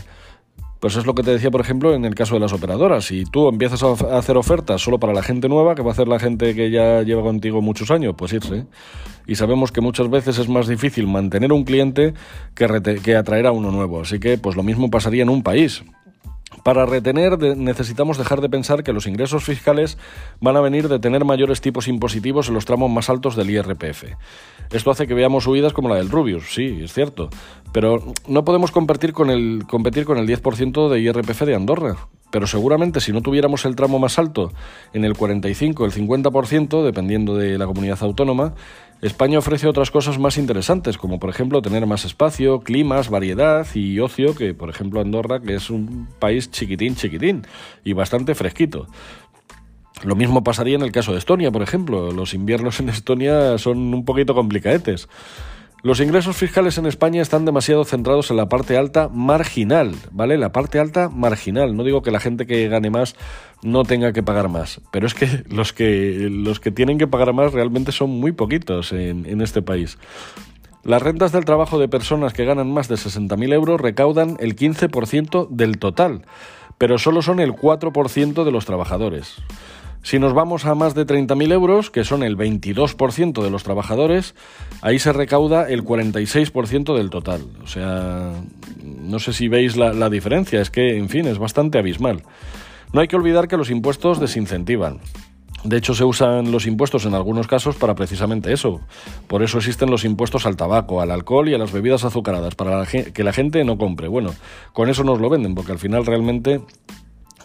Pues 0.80 0.96
es 0.96 1.04
lo 1.04 1.14
que 1.14 1.22
te 1.22 1.30
decía, 1.30 1.50
por 1.50 1.60
ejemplo, 1.60 1.94
en 1.94 2.06
el 2.06 2.14
caso 2.14 2.34
de 2.34 2.40
las 2.40 2.54
operadoras. 2.54 3.04
Si 3.04 3.24
tú 3.26 3.48
empiezas 3.48 3.82
a 3.82 3.92
hacer 4.16 4.38
ofertas 4.38 4.80
solo 4.80 4.98
para 4.98 5.12
la 5.12 5.22
gente 5.22 5.46
nueva, 5.46 5.74
que 5.74 5.82
va 5.82 5.90
a 5.90 5.92
hacer 5.92 6.08
la 6.08 6.18
gente 6.18 6.54
que 6.54 6.70
ya 6.70 7.02
lleva 7.02 7.20
contigo 7.20 7.60
muchos 7.60 7.90
años, 7.90 8.14
pues 8.16 8.32
irse. 8.32 8.64
Y 9.26 9.34
sabemos 9.34 9.72
que 9.72 9.82
muchas 9.82 10.08
veces 10.08 10.38
es 10.38 10.48
más 10.48 10.66
difícil 10.66 11.06
mantener 11.06 11.52
un 11.52 11.64
cliente 11.64 12.14
que, 12.54 12.98
que 13.04 13.14
atraer 13.14 13.46
a 13.46 13.52
uno 13.52 13.70
nuevo. 13.70 14.00
Así 14.00 14.18
que, 14.18 14.38
pues 14.38 14.56
lo 14.56 14.62
mismo 14.62 14.90
pasaría 14.90 15.22
en 15.22 15.28
un 15.28 15.42
país. 15.42 15.84
Para 16.64 16.86
retener 16.86 17.38
necesitamos 17.56 18.18
dejar 18.18 18.40
de 18.40 18.48
pensar 18.48 18.82
que 18.82 18.92
los 18.92 19.06
ingresos 19.06 19.44
fiscales 19.44 19.98
van 20.40 20.56
a 20.56 20.60
venir 20.60 20.88
de 20.88 20.98
tener 20.98 21.24
mayores 21.24 21.60
tipos 21.60 21.88
impositivos 21.88 22.48
en 22.48 22.54
los 22.54 22.64
tramos 22.64 22.90
más 22.90 23.08
altos 23.08 23.36
del 23.36 23.50
IRPF. 23.50 24.04
Esto 24.70 24.90
hace 24.90 25.06
que 25.06 25.14
veamos 25.14 25.44
subidas 25.44 25.72
como 25.72 25.88
la 25.88 25.96
del 25.96 26.10
Rubius, 26.10 26.52
sí, 26.54 26.80
es 26.82 26.92
cierto, 26.92 27.30
pero 27.72 28.12
no 28.28 28.44
podemos 28.44 28.70
competir 28.70 29.12
con 29.12 29.30
el, 29.30 29.64
competir 29.68 30.04
con 30.04 30.18
el 30.18 30.26
10% 30.28 30.88
de 30.88 31.00
IRPF 31.00 31.42
de 31.42 31.54
Andorra. 31.54 31.96
Pero 32.30 32.46
seguramente 32.46 33.00
si 33.00 33.12
no 33.12 33.22
tuviéramos 33.22 33.64
el 33.64 33.74
tramo 33.74 33.98
más 33.98 34.18
alto, 34.18 34.52
en 34.92 35.04
el 35.04 35.16
45, 35.16 35.84
el 35.84 35.92
50%, 35.92 36.84
dependiendo 36.84 37.36
de 37.36 37.58
la 37.58 37.66
comunidad 37.66 37.98
autónoma, 38.02 38.54
España 39.02 39.38
ofrece 39.38 39.66
otras 39.66 39.90
cosas 39.90 40.18
más 40.18 40.36
interesantes, 40.36 40.98
como 40.98 41.18
por 41.18 41.30
ejemplo 41.30 41.62
tener 41.62 41.86
más 41.86 42.04
espacio, 42.04 42.60
climas, 42.60 43.08
variedad 43.08 43.66
y 43.74 43.98
ocio 43.98 44.34
que, 44.34 44.52
por 44.52 44.68
ejemplo, 44.68 45.00
Andorra, 45.00 45.40
que 45.40 45.54
es 45.54 45.70
un 45.70 46.08
país 46.18 46.50
chiquitín, 46.50 46.96
chiquitín 46.96 47.46
y 47.82 47.94
bastante 47.94 48.34
fresquito. 48.34 48.86
Lo 50.02 50.16
mismo 50.16 50.44
pasaría 50.44 50.76
en 50.76 50.82
el 50.82 50.92
caso 50.92 51.12
de 51.12 51.18
Estonia, 51.18 51.50
por 51.50 51.62
ejemplo. 51.62 52.12
Los 52.12 52.34
inviernos 52.34 52.80
en 52.80 52.88
Estonia 52.90 53.56
son 53.58 53.92
un 53.94 54.04
poquito 54.04 54.34
complicadetes. 54.34 55.08
Los 55.82 55.98
ingresos 56.00 56.36
fiscales 56.36 56.76
en 56.76 56.84
España 56.84 57.22
están 57.22 57.46
demasiado 57.46 57.84
centrados 57.84 58.30
en 58.30 58.36
la 58.36 58.50
parte 58.50 58.76
alta 58.76 59.08
marginal, 59.08 59.94
¿vale? 60.10 60.36
La 60.36 60.52
parte 60.52 60.78
alta 60.78 61.08
marginal. 61.08 61.74
No 61.74 61.84
digo 61.84 62.02
que 62.02 62.10
la 62.10 62.20
gente 62.20 62.46
que 62.46 62.68
gane 62.68 62.90
más 62.90 63.16
no 63.62 63.84
tenga 63.84 64.12
que 64.12 64.22
pagar 64.22 64.50
más, 64.50 64.82
pero 64.90 65.06
es 65.06 65.14
que 65.14 65.26
los 65.48 65.72
que, 65.72 66.28
los 66.30 66.60
que 66.60 66.70
tienen 66.70 66.98
que 66.98 67.06
pagar 67.06 67.32
más 67.32 67.54
realmente 67.54 67.92
son 67.92 68.10
muy 68.10 68.32
poquitos 68.32 68.92
en, 68.92 69.24
en 69.24 69.40
este 69.40 69.62
país. 69.62 69.96
Las 70.84 71.00
rentas 71.00 71.32
del 71.32 71.46
trabajo 71.46 71.78
de 71.78 71.88
personas 71.88 72.34
que 72.34 72.44
ganan 72.44 72.70
más 72.70 72.88
de 72.88 72.96
60.000 72.96 73.52
euros 73.54 73.80
recaudan 73.80 74.36
el 74.38 74.56
15% 74.56 75.48
del 75.48 75.78
total, 75.78 76.26
pero 76.76 76.98
solo 76.98 77.22
son 77.22 77.40
el 77.40 77.52
4% 77.52 78.44
de 78.44 78.50
los 78.50 78.66
trabajadores. 78.66 79.36
Si 80.02 80.18
nos 80.18 80.32
vamos 80.32 80.64
a 80.64 80.74
más 80.74 80.94
de 80.94 81.06
30.000 81.06 81.52
euros, 81.52 81.90
que 81.90 82.04
son 82.04 82.22
el 82.22 82.36
22% 82.36 83.42
de 83.42 83.50
los 83.50 83.64
trabajadores, 83.64 84.34
ahí 84.80 84.98
se 84.98 85.12
recauda 85.12 85.68
el 85.68 85.84
46% 85.84 86.96
del 86.96 87.10
total. 87.10 87.42
O 87.62 87.66
sea, 87.66 88.32
no 88.82 89.18
sé 89.18 89.32
si 89.32 89.48
veis 89.48 89.76
la, 89.76 90.08
diferencia, 90.08 90.60
es 90.60 90.70
que, 90.70 90.96
en 90.96 91.08
fin, 91.08 91.26
es 91.26 91.38
bastante 91.38 91.78
abismal. 91.78 92.22
No 92.92 93.00
hay 93.00 93.08
que 93.08 93.16
olvidar 93.16 93.46
que 93.46 93.58
los 93.58 93.70
impuestos 93.70 94.18
desincentivan. 94.20 95.00
De 95.64 95.76
hecho, 95.76 95.94
se 95.94 96.04
usan 96.04 96.50
los 96.50 96.66
impuestos 96.66 97.04
en 97.04 97.14
algunos 97.14 97.46
casos 97.46 97.76
para 97.76 97.94
precisamente 97.94 98.50
eso. 98.54 98.80
Por 99.26 99.42
eso 99.42 99.58
existen 99.58 99.90
los 99.90 100.06
impuestos 100.06 100.46
al 100.46 100.56
tabaco, 100.56 101.02
al 101.02 101.10
alcohol 101.10 101.50
y 101.50 101.54
a 101.54 101.58
las 101.58 101.72
bebidas 101.72 102.04
azucaradas, 102.04 102.54
para 102.54 102.86
que 102.86 103.22
la 103.22 103.34
gente 103.34 103.62
no 103.64 103.76
compre. 103.76 104.08
Bueno, 104.08 104.34
con 104.72 104.88
eso 104.88 105.04
nos 105.04 105.20
lo 105.20 105.28
venden, 105.28 105.54
porque 105.54 105.72
al 105.72 105.78
final 105.78 106.06
realmente 106.06 106.62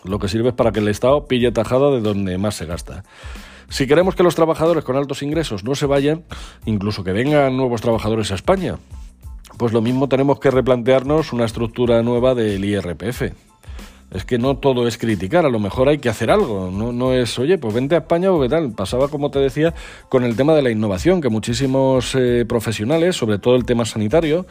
lo 0.08 0.20
que 0.20 0.28
sirve 0.28 0.50
es 0.50 0.56
para 0.56 0.72
que 0.72 0.80
el 0.80 0.88
Estado 0.88 1.28
pille 1.28 1.52
tajada 1.52 1.92
de 1.92 2.02
donde 2.02 2.38
más 2.38 2.56
se 2.56 2.66
gasta. 2.66 3.04
Si 3.70 3.88
queremos 3.88 4.16
que 4.16 4.24
los 4.24 4.36
trabajadores 4.36 4.84
con 4.84 4.96
altos 4.96 5.24
ingresos 5.24 5.64
no 5.64 5.76
se 5.76 5.86
vayan, 5.86 6.24
incluso 6.66 7.04
que 7.04 7.12
vengan 7.12 7.58
nuevos 7.58 7.82
trabajadores 7.82 8.32
a 8.32 8.36
España, 8.36 8.78
pues 9.58 9.74
lo 9.74 9.82
mismo 9.82 10.08
tenemos 10.08 10.40
que 10.40 10.52
replantearnos 10.52 11.34
una 11.34 11.46
estructura 11.46 12.02
nueva 12.04 12.36
del 12.36 12.64
IRPF. 12.64 13.34
Es 14.12 14.24
que 14.24 14.38
no 14.38 14.58
todo 14.58 14.88
es 14.88 14.98
criticar, 14.98 15.46
a 15.46 15.50
lo 15.50 15.60
mejor 15.60 15.90
hay 15.90 15.98
que 15.98 16.10
hacer 16.10 16.30
algo, 16.30 16.70
no, 16.72 16.94
no 16.94 17.14
es, 17.14 17.38
oye, 17.40 17.58
pues 17.58 17.74
vente 17.74 17.96
a 17.96 18.00
España 18.00 18.32
o 18.32 18.40
qué 18.40 18.48
tal. 18.48 18.72
Pasaba, 18.72 19.08
como 19.08 19.32
te 19.32 19.40
decía, 19.40 19.74
con 20.10 20.24
el 20.24 20.36
tema 20.36 20.54
de 20.54 20.62
la 20.62 20.70
innovación, 20.70 21.22
que 21.22 21.30
muchísimos 21.30 22.16
eh, 22.16 22.46
profesionales, 22.48 23.16
sobre 23.16 23.40
todo 23.40 23.56
el 23.56 23.66
tema 23.66 23.84
sanitario, 23.84 24.46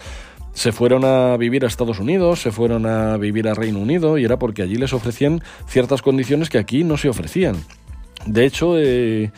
se 0.55 0.73
fueron 0.73 1.05
a 1.05 1.37
vivir 1.37 1.65
a 1.65 1.69
Estados 1.69 1.99
Unidos, 1.99 2.41
se 2.41 2.53
fueron 2.53 2.87
a 2.87 3.17
vivir 3.19 3.49
a 3.49 3.55
Reino 3.55 3.81
Unido 3.81 4.17
y 4.19 4.25
era 4.25 4.39
porque 4.39 4.63
allí 4.63 4.77
les 4.77 4.93
ofrecían 4.93 5.43
ciertas 5.69 6.01
condiciones 6.01 6.49
que 6.49 6.59
aquí 6.59 6.85
no 6.85 6.97
se 6.97 7.09
ofrecían. 7.09 7.57
De 8.27 8.47
hecho, 8.47 8.79
eh, 8.79 9.31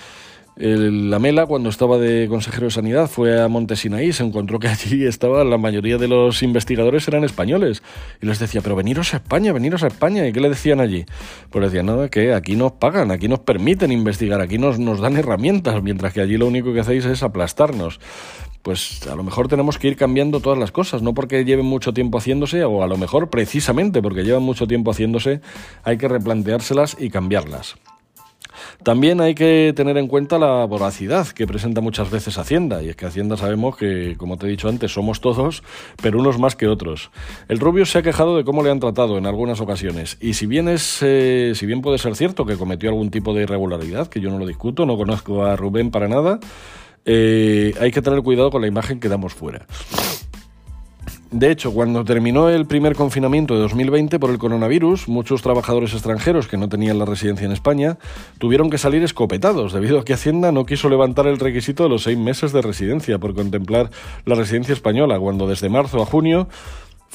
la 0.59 1.19
Mela, 1.19 1.45
cuando 1.45 1.69
estaba 1.69 1.99
de 1.99 2.29
consejero 2.29 2.67
de 2.67 2.71
Sanidad, 2.71 3.09
fue 3.09 3.43
a 3.43 3.49
Montesinaí 3.49 4.13
se 4.13 4.25
encontró 4.25 4.59
que 4.59 4.69
allí 4.69 5.05
estaba 5.05 5.45
la 5.45 5.59
mayoría 5.59 5.99
de 5.99 6.09
los 6.09 6.43
investigadores 6.43 7.07
eran 7.09 7.25
españoles. 7.25 7.83
Y 8.23 8.27
les 8.27 8.39
decía, 8.39 8.63
pero 8.63 8.75
veniros 8.75 9.13
a 9.13 9.19
España, 9.19 9.53
veniros 9.53 9.83
a 9.83 9.89
España. 9.89 10.27
¿Y 10.27 10.33
qué 10.33 10.41
le 10.41 10.49
decían 10.49 10.81
allí? 10.81 11.05
Pues 11.51 11.65
decían, 11.65 11.87
no, 11.87 12.09
que 12.09 12.33
aquí 12.33 12.57
nos 12.57 12.73
pagan, 12.73 13.11
aquí 13.11 13.29
nos 13.29 13.41
permiten 13.41 13.93
investigar, 13.93 14.41
aquí 14.41 14.57
nos, 14.57 14.79
nos 14.79 15.01
dan 15.01 15.17
herramientas, 15.17 15.83
mientras 15.83 16.15
que 16.15 16.23
allí 16.23 16.39
lo 16.39 16.47
único 16.47 16.73
que 16.73 16.81
hacéis 16.81 17.05
es 17.05 17.23
aplastarnos 17.23 18.01
pues 18.67 19.07
a 19.07 19.15
lo 19.15 19.23
mejor 19.23 19.47
tenemos 19.47 19.79
que 19.79 19.87
ir 19.87 19.95
cambiando 19.95 20.41
todas 20.41 20.59
las 20.59 20.73
cosas, 20.73 21.01
no 21.01 21.15
porque 21.15 21.45
lleven 21.45 21.67
mucho 21.67 21.95
tiempo 21.95 22.19
haciéndose, 22.19 22.65
o 22.65 22.83
a 22.83 22.89
lo 22.89 22.97
mejor 22.97 23.31
precisamente 23.31 24.03
porque 24.03 24.25
llevan 24.25 24.43
mucho 24.43 24.67
tiempo 24.67 24.91
haciéndose, 24.91 25.41
hay 25.85 25.99
que 25.99 26.09
replanteárselas 26.09 26.97
y 26.99 27.09
cambiarlas. 27.11 27.77
También 28.83 29.21
hay 29.21 29.37
que 29.37 29.73
tener 29.77 29.97
en 29.99 30.09
cuenta 30.09 30.41
la 30.41 30.65
voracidad 30.65 31.29
que 31.29 31.47
presenta 31.47 31.81
muchas 31.81 32.11
veces 32.11 32.39
Hacienda, 32.39 32.83
y 32.83 32.89
es 32.89 32.97
que 32.97 33.07
Hacienda 33.07 33.37
sabemos 33.37 33.77
que, 33.77 34.17
como 34.19 34.37
te 34.37 34.47
he 34.47 34.51
dicho 34.51 34.69
antes, 34.69 34.93
somos 34.93 35.21
todos, 35.21 35.63
pero 36.03 36.19
unos 36.19 36.41
más 36.41 36.57
que 36.57 36.67
otros. 36.67 37.13
El 37.47 37.61
Rubio 37.61 37.87
se 37.87 37.99
ha 37.99 38.03
quejado 38.03 38.37
de 38.37 38.43
cómo 38.43 38.65
le 38.65 38.73
han 38.73 38.81
tratado 38.81 39.17
en 39.17 39.27
algunas 39.27 39.61
ocasiones, 39.61 40.19
y 40.21 40.35
si 40.35 40.47
bien, 40.47 40.67
es, 40.67 40.99
eh, 41.03 41.53
si 41.55 41.67
bien 41.67 41.83
puede 41.83 41.99
ser 41.99 42.17
cierto 42.17 42.45
que 42.45 42.57
cometió 42.57 42.89
algún 42.89 43.13
tipo 43.13 43.33
de 43.33 43.45
irregularidad, 43.45 44.09
que 44.09 44.21
yo 44.21 44.29
no 44.29 44.41
lo 44.41 44.47
discuto, 44.47 44.87
no 44.87 44.97
conozco 44.97 45.45
a 45.45 45.55
Rubén 45.55 45.93
para 45.93 46.09
nada, 46.09 46.41
eh, 47.07 47.73
hay 47.81 47.91
que 47.93 48.03
tener 48.03 48.21
cuidado 48.23 48.51
con 48.51 48.61
la 48.61 48.67
imagen 48.67 49.01
que 49.01 49.09
damos 49.09 49.33
fuera. 49.33 49.67
De 51.31 51.51
hecho, 51.51 51.73
cuando 51.73 52.05
terminó 52.05 52.49
el 52.49 52.67
primer 52.67 52.95
confinamiento 52.95 53.55
de 53.55 53.61
2020 53.61 54.21
por 54.21 54.31
el 54.31 54.39
coronavirus, 54.39 55.09
muchos 55.09 55.43
trabajadores 55.43 55.93
extranjeros 55.93 56.47
que 56.47 56.57
no 56.57 56.69
tenían 56.69 57.01
la 57.01 57.05
residencia 57.05 57.45
en 57.45 57.53
España 57.53 57.99
tuvieron 58.39 58.71
que 58.71 58.79
salir 58.79 59.03
escopetados 59.03 59.73
debido 59.73 59.99
a 59.99 60.05
que 60.05 60.15
Hacienda 60.15 60.53
no 60.53 60.67
quiso 60.67 60.89
levantar 60.89 61.27
el 61.27 61.41
requisito 61.41 61.83
de 61.83 61.89
los 61.89 62.05
seis 62.05 62.17
meses 62.17 62.53
de 62.53 62.63
residencia 62.63 63.19
por 63.19 63.35
contemplar 63.35 63.91
la 64.25 64.37
residencia 64.37 64.73
española, 64.73 65.19
cuando 65.19 65.49
desde 65.49 65.69
marzo 65.69 66.01
a 66.01 66.07
junio 66.07 66.49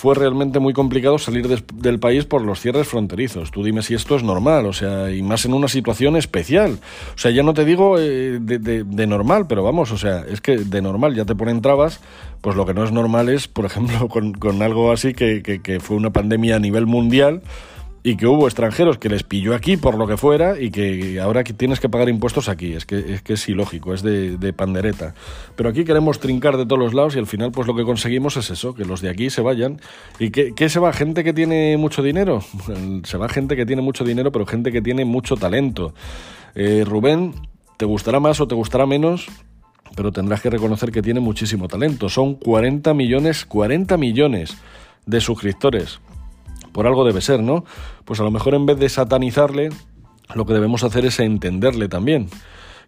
fue 0.02 0.16
realmente 0.16 0.58
muy 0.58 0.74
complicado 0.74 1.20
salir 1.20 1.48
del 1.48 2.00
país 2.00 2.26
por 2.26 2.42
los 2.42 2.60
cierres 2.60 2.88
fronterizos. 2.88 3.52
Tú 3.52 3.64
dime 3.64 3.84
si 3.84 3.94
esto 3.94 4.16
es 4.16 4.24
normal, 4.24 4.66
o 4.66 4.74
sea, 4.74 5.12
y 5.12 5.22
más 5.22 5.46
en 5.46 5.54
una 5.54 5.68
situación 5.68 6.16
especial. 6.16 6.80
O 7.14 7.20
sea, 7.20 7.30
ya 7.30 7.44
no 7.44 7.54
te 7.54 7.66
digo 7.66 8.00
eh, 8.00 8.40
de, 8.42 9.06
normal, 9.08 9.46
pero 9.48 9.62
vamos, 9.62 9.92
o 9.92 10.00
sea, 10.00 10.26
es 10.28 10.42
que 10.42 10.58
de 10.58 10.82
normal 10.82 11.14
ya 11.14 11.26
te 11.26 11.36
ponen 11.36 11.62
trabas, 11.62 12.00
pues 12.42 12.56
lo 12.56 12.66
que 12.66 12.74
no 12.74 12.84
es 12.84 12.92
normal 12.92 13.30
es, 13.30 13.48
por 13.48 13.66
ejemplo, 13.66 14.08
con, 14.40 14.62
algo 14.64 14.92
así 14.92 15.14
que 15.14 15.80
fue 15.80 15.98
una 15.98 16.10
pandemia 16.10 16.56
a 16.56 16.60
nivel 16.60 16.88
mundial 16.88 17.44
y 18.04 18.16
que 18.16 18.26
hubo 18.26 18.48
extranjeros 18.48 18.98
que 18.98 19.10
les 19.10 19.24
pilló 19.24 19.54
aquí 19.54 19.78
por 19.78 19.96
lo 19.96 20.08
que 20.08 20.18
fuera 20.18 20.60
y 20.60 20.72
que 20.72 21.20
ahora 21.20 21.44
tienes 21.44 21.80
que 21.80 21.88
pagar 21.88 22.10
impuestos 22.10 22.50
aquí. 22.50 22.74
Es 22.74 22.86
que 22.86 23.14
es, 23.14 23.22
que 23.22 23.34
es 23.34 23.50
ilógico, 23.50 23.94
es 23.94 24.02
de, 24.02 24.54
pandereta. 24.54 25.14
Pero 25.56 25.70
aquí 25.70 25.86
queremos 25.86 26.20
trincar 26.20 26.58
de 26.58 26.66
todos 26.66 26.80
los 26.80 26.94
lados 26.94 27.16
y 27.16 27.20
al 27.20 27.28
final 27.28 27.52
pues 27.52 27.68
lo 27.68 27.76
que 27.76 27.84
conseguimos 27.84 28.38
es 28.38 28.50
eso, 28.50 28.74
que 28.74 28.86
los 28.86 29.02
de 29.02 29.10
aquí 29.10 29.30
se 29.30 29.42
vayan. 29.42 29.80
¿Y 30.20 30.32
qué, 30.32 30.70
se 30.70 30.80
va? 30.80 30.94
¿Gente 30.94 31.24
que 31.24 31.34
tiene 31.34 31.78
mucho 31.78 32.02
dinero? 32.02 32.42
Se 33.04 33.18
va 33.18 33.30
gente 33.30 33.56
que 33.56 33.66
tiene 33.66 33.82
mucho 33.82 34.04
dinero, 34.04 34.32
pero 34.32 34.46
gente 34.46 34.72
que 34.72 34.82
tiene 34.82 35.06
mucho 35.06 35.36
talento. 35.36 35.94
Eh, 36.56 36.84
Rubén, 36.86 37.34
¿te 37.78 37.86
gustará 37.86 38.20
más 38.20 38.40
o 38.42 38.48
te 38.48 38.56
gustará 38.56 38.86
menos? 38.86 39.28
Pero 39.96 40.12
tendrás 40.12 40.42
que 40.42 40.50
reconocer 40.50 40.92
que 40.92 41.02
tiene 41.02 41.20
muchísimo 41.20 41.68
talento. 41.68 42.10
Son 42.10 42.36
40 42.36 42.94
millones, 42.94 43.46
40 43.46 43.98
millones 43.98 44.58
de 45.06 45.20
suscriptores 45.20 46.00
por 46.72 46.88
algo 46.88 47.06
debe 47.06 47.22
ser, 47.22 47.42
¿no? 47.42 47.66
Pues 48.06 48.20
a 48.20 48.24
lo 48.24 48.32
mejor 48.32 48.54
en 48.56 48.66
vez 48.66 48.80
de 48.80 48.90
satanizarle, 48.90 49.70
lo 50.34 50.46
que 50.46 50.54
debemos 50.54 50.84
hacer 50.84 51.06
es 51.06 51.20
entenderle 51.20 51.88
también. 51.88 52.30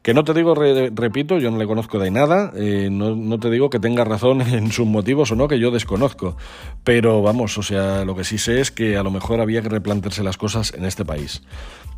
Que 0.04 0.14
no 0.14 0.26
te 0.26 0.34
digo, 0.34 0.54
repito, 0.54 1.40
yo 1.40 1.50
no 1.50 1.58
le 1.58 1.66
conozco 1.66 1.98
de 1.98 2.12
nada, 2.12 2.52
eh, 2.58 2.90
no, 2.92 3.16
no, 3.16 3.40
te 3.40 3.50
digo 3.50 3.70
que 3.70 3.80
tenga 3.80 4.04
razón 4.04 4.42
en 4.54 4.70
sus 4.74 4.86
motivos 4.86 5.32
o 5.32 5.36
no, 5.36 5.48
que 5.48 5.60
yo 5.60 5.72
desconozco. 5.72 6.36
Pero 6.84 7.22
vamos, 7.22 7.58
o 7.58 7.64
sea, 7.64 8.04
lo 8.04 8.14
que 8.14 8.26
sí 8.26 8.38
sé 8.38 8.60
es 8.60 8.70
que 8.70 8.98
a 8.98 9.04
lo 9.04 9.12
mejor 9.12 9.40
había 9.40 9.62
que 9.62 9.70
replantearse 9.70 10.22
las 10.22 10.36
cosas 10.36 10.74
en 10.74 10.84
este 10.84 11.06
país. 11.06 11.42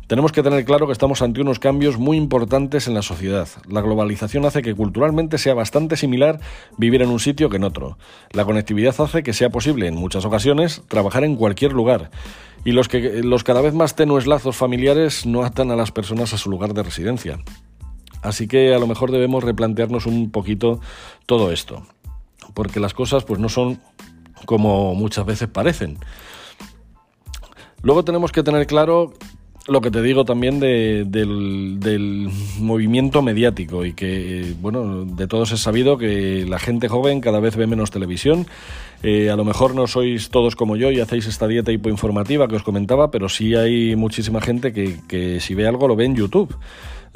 Tenemos 0.06 0.30
que 0.30 0.44
tener 0.44 0.64
claro 0.64 0.86
que 0.86 0.92
estamos 0.92 1.20
ante 1.20 1.40
unos 1.40 1.58
cambios 1.58 1.98
muy 1.98 2.16
importantes 2.16 2.86
en 2.86 2.94
la 2.94 3.02
sociedad. 3.02 3.48
La 3.68 3.80
globalización 3.80 4.44
hace 4.44 4.62
que 4.62 4.76
culturalmente 4.76 5.36
sea 5.36 5.54
bastante 5.54 5.96
similar 5.96 6.38
vivir 6.78 7.02
en 7.02 7.08
un 7.08 7.18
sitio 7.18 7.50
que 7.50 7.56
en 7.56 7.64
otro. 7.64 7.98
La 8.30 8.44
conectividad 8.44 8.94
hace 9.00 9.24
que 9.24 9.32
sea 9.32 9.50
posible, 9.50 9.88
en 9.88 9.96
muchas 9.96 10.24
ocasiones, 10.24 10.82
trabajar 10.86 11.24
en 11.24 11.34
cualquier 11.34 11.72
lugar. 11.72 12.12
Y 12.64 12.70
los, 12.70 12.86
que, 12.86 13.24
los 13.24 13.42
cada 13.42 13.62
vez 13.62 13.74
más 13.74 13.96
tenues 13.96 14.28
lazos 14.28 14.54
familiares 14.54 15.26
no 15.26 15.42
atan 15.42 15.72
a 15.72 15.76
las 15.76 15.90
personas 15.90 16.32
a 16.32 16.38
su 16.38 16.50
lugar 16.50 16.72
de 16.72 16.84
residencia. 16.84 17.40
Así 18.26 18.48
que 18.48 18.74
a 18.74 18.78
lo 18.78 18.86
mejor 18.86 19.12
debemos 19.12 19.44
replantearnos 19.44 20.06
un 20.06 20.30
poquito 20.30 20.80
todo 21.26 21.52
esto. 21.52 21.86
Porque 22.54 22.80
las 22.80 22.92
cosas 22.92 23.24
pues 23.24 23.38
no 23.40 23.48
son 23.48 23.80
como 24.44 24.94
muchas 24.94 25.24
veces 25.24 25.48
parecen. 25.48 25.98
Luego 27.82 28.04
tenemos 28.04 28.32
que 28.32 28.42
tener 28.42 28.66
claro 28.66 29.12
lo 29.68 29.80
que 29.80 29.90
te 29.90 30.02
digo 30.02 30.24
también 30.24 30.60
del, 30.60 32.30
movimiento 32.58 33.22
mediático 33.22 33.84
y 33.84 33.92
que, 33.92 34.54
bueno, 34.60 35.04
de 35.04 35.26
todos 35.26 35.52
es 35.52 35.60
sabido 35.60 35.98
que 35.98 36.44
la 36.48 36.58
gente 36.58 36.88
joven 36.88 37.20
cada 37.20 37.40
vez 37.40 37.56
ve 37.56 37.66
menos 37.66 37.90
televisión. 37.90 38.46
Eh, 39.02 39.30
a 39.30 39.36
lo 39.36 39.44
mejor 39.44 39.74
no 39.74 39.86
sois 39.86 40.30
todos 40.30 40.56
como 40.56 40.76
yo 40.76 40.90
y 40.90 41.00
hacéis 41.00 41.26
esta 41.26 41.46
dieta 41.46 41.70
hipoinformativa 41.70 42.48
que 42.48 42.56
os 42.56 42.62
comentaba, 42.62 43.10
pero 43.10 43.28
sí 43.28 43.54
hay 43.54 43.94
muchísima 43.94 44.40
gente 44.40 44.72
que 44.72 45.40
si 45.40 45.54
ve 45.54 45.66
algo 45.66 45.86
lo 45.86 45.94
ve 45.94 46.06
en 46.06 46.16
YouTube. 46.16 46.56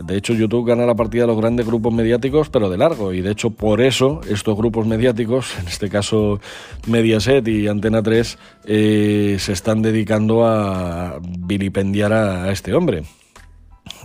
De 0.02 0.16
hecho, 0.16 0.34
YouTube 0.34 0.66
gana 0.66 0.86
la 0.86 0.94
partida 0.94 1.22
de 1.22 1.28
los 1.28 1.36
grandes 1.36 1.66
grupos 1.66 1.92
mediáticos, 1.92 2.48
pero 2.48 2.70
de 2.70 2.78
largo. 2.78 3.12
Y 3.12 3.20
de 3.20 3.30
hecho, 3.30 3.50
por 3.50 3.80
eso 3.80 4.20
estos 4.28 4.56
grupos 4.56 4.86
mediáticos, 4.86 5.58
en 5.60 5.68
este 5.68 5.88
caso 5.88 6.40
Mediaset 6.86 7.46
y 7.48 7.68
Antena 7.68 8.02
3, 8.02 8.38
eh, 8.64 9.36
se 9.38 9.52
están 9.52 9.82
dedicando 9.82 10.46
a 10.46 11.20
vilipendiar 11.22 12.12
a 12.12 12.50
este 12.50 12.74
hombre. 12.74 13.04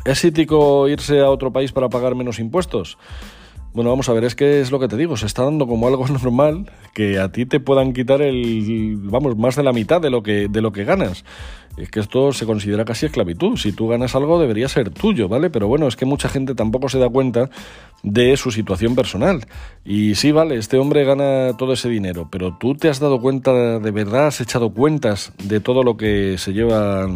¿Es 0.05 0.23
ético 0.23 0.87
irse 0.87 1.19
a 1.21 1.29
otro 1.29 1.51
país 1.51 1.71
para 1.71 1.89
pagar 1.89 2.15
menos 2.15 2.39
impuestos? 2.39 2.97
Bueno, 3.75 3.89
vamos 3.89 4.07
a 4.07 4.13
ver, 4.13 4.23
es 4.23 4.35
que 4.35 4.61
es 4.61 4.71
lo 4.71 4.79
que 4.79 4.87
te 4.87 4.95
digo, 4.95 5.17
se 5.17 5.25
está 5.25 5.43
dando 5.43 5.67
como 5.67 5.85
algo 5.85 6.07
normal 6.23 6.71
que 6.93 7.19
a 7.19 7.33
ti 7.33 7.45
te 7.45 7.59
puedan 7.59 7.91
quitar 7.91 8.21
el, 8.21 8.95
vamos, 9.01 9.37
más 9.37 9.57
de 9.57 9.63
la 9.63 9.73
mitad 9.73 9.99
de 9.99 10.09
lo 10.09 10.23
que, 10.23 10.47
de 10.47 10.61
lo 10.61 10.71
que 10.71 10.85
ganas. 10.85 11.25
Es 11.75 11.89
que 11.89 11.99
esto 11.99 12.31
se 12.31 12.45
considera 12.45 12.85
casi 12.85 13.07
esclavitud. 13.07 13.57
Si 13.57 13.73
tú 13.73 13.89
ganas 13.89 14.15
algo 14.15 14.39
debería 14.39 14.69
ser 14.69 14.91
tuyo, 14.91 15.27
¿vale? 15.27 15.49
Pero 15.49 15.67
bueno, 15.67 15.89
es 15.89 15.97
que 15.97 16.05
mucha 16.05 16.29
gente 16.29 16.55
tampoco 16.55 16.87
se 16.87 16.99
da 16.99 17.09
cuenta 17.09 17.49
de 18.01 18.37
su 18.37 18.49
situación 18.49 18.95
personal. 18.95 19.45
Y 19.83 20.15
sí, 20.15 20.31
vale, 20.31 20.55
este 20.55 20.77
hombre 20.77 21.03
gana 21.03 21.57
todo 21.57 21.73
ese 21.73 21.89
dinero, 21.89 22.29
pero 22.31 22.55
tú 22.57 22.75
te 22.75 22.87
has 22.87 23.01
dado 23.01 23.19
cuenta, 23.19 23.79
de 23.79 23.91
verdad 23.91 24.27
has 24.27 24.39
echado 24.39 24.69
cuentas 24.69 25.33
de 25.43 25.59
todo 25.59 25.83
lo 25.83 25.97
que 25.97 26.37
se 26.37 26.53
lleva, 26.53 27.09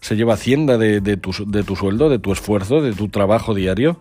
se 0.00 0.14
lleva 0.14 0.34
Hacienda 0.34 0.78
de, 0.78 1.00
de, 1.00 1.16
tu, 1.16 1.32
de 1.44 1.64
tu 1.64 1.74
sueldo, 1.74 2.08
de 2.08 2.20
tu 2.20 2.30
esfuerzo, 2.30 2.80
de 2.80 2.92
tu 2.92 3.08
trabajo 3.08 3.54
diario 3.54 3.98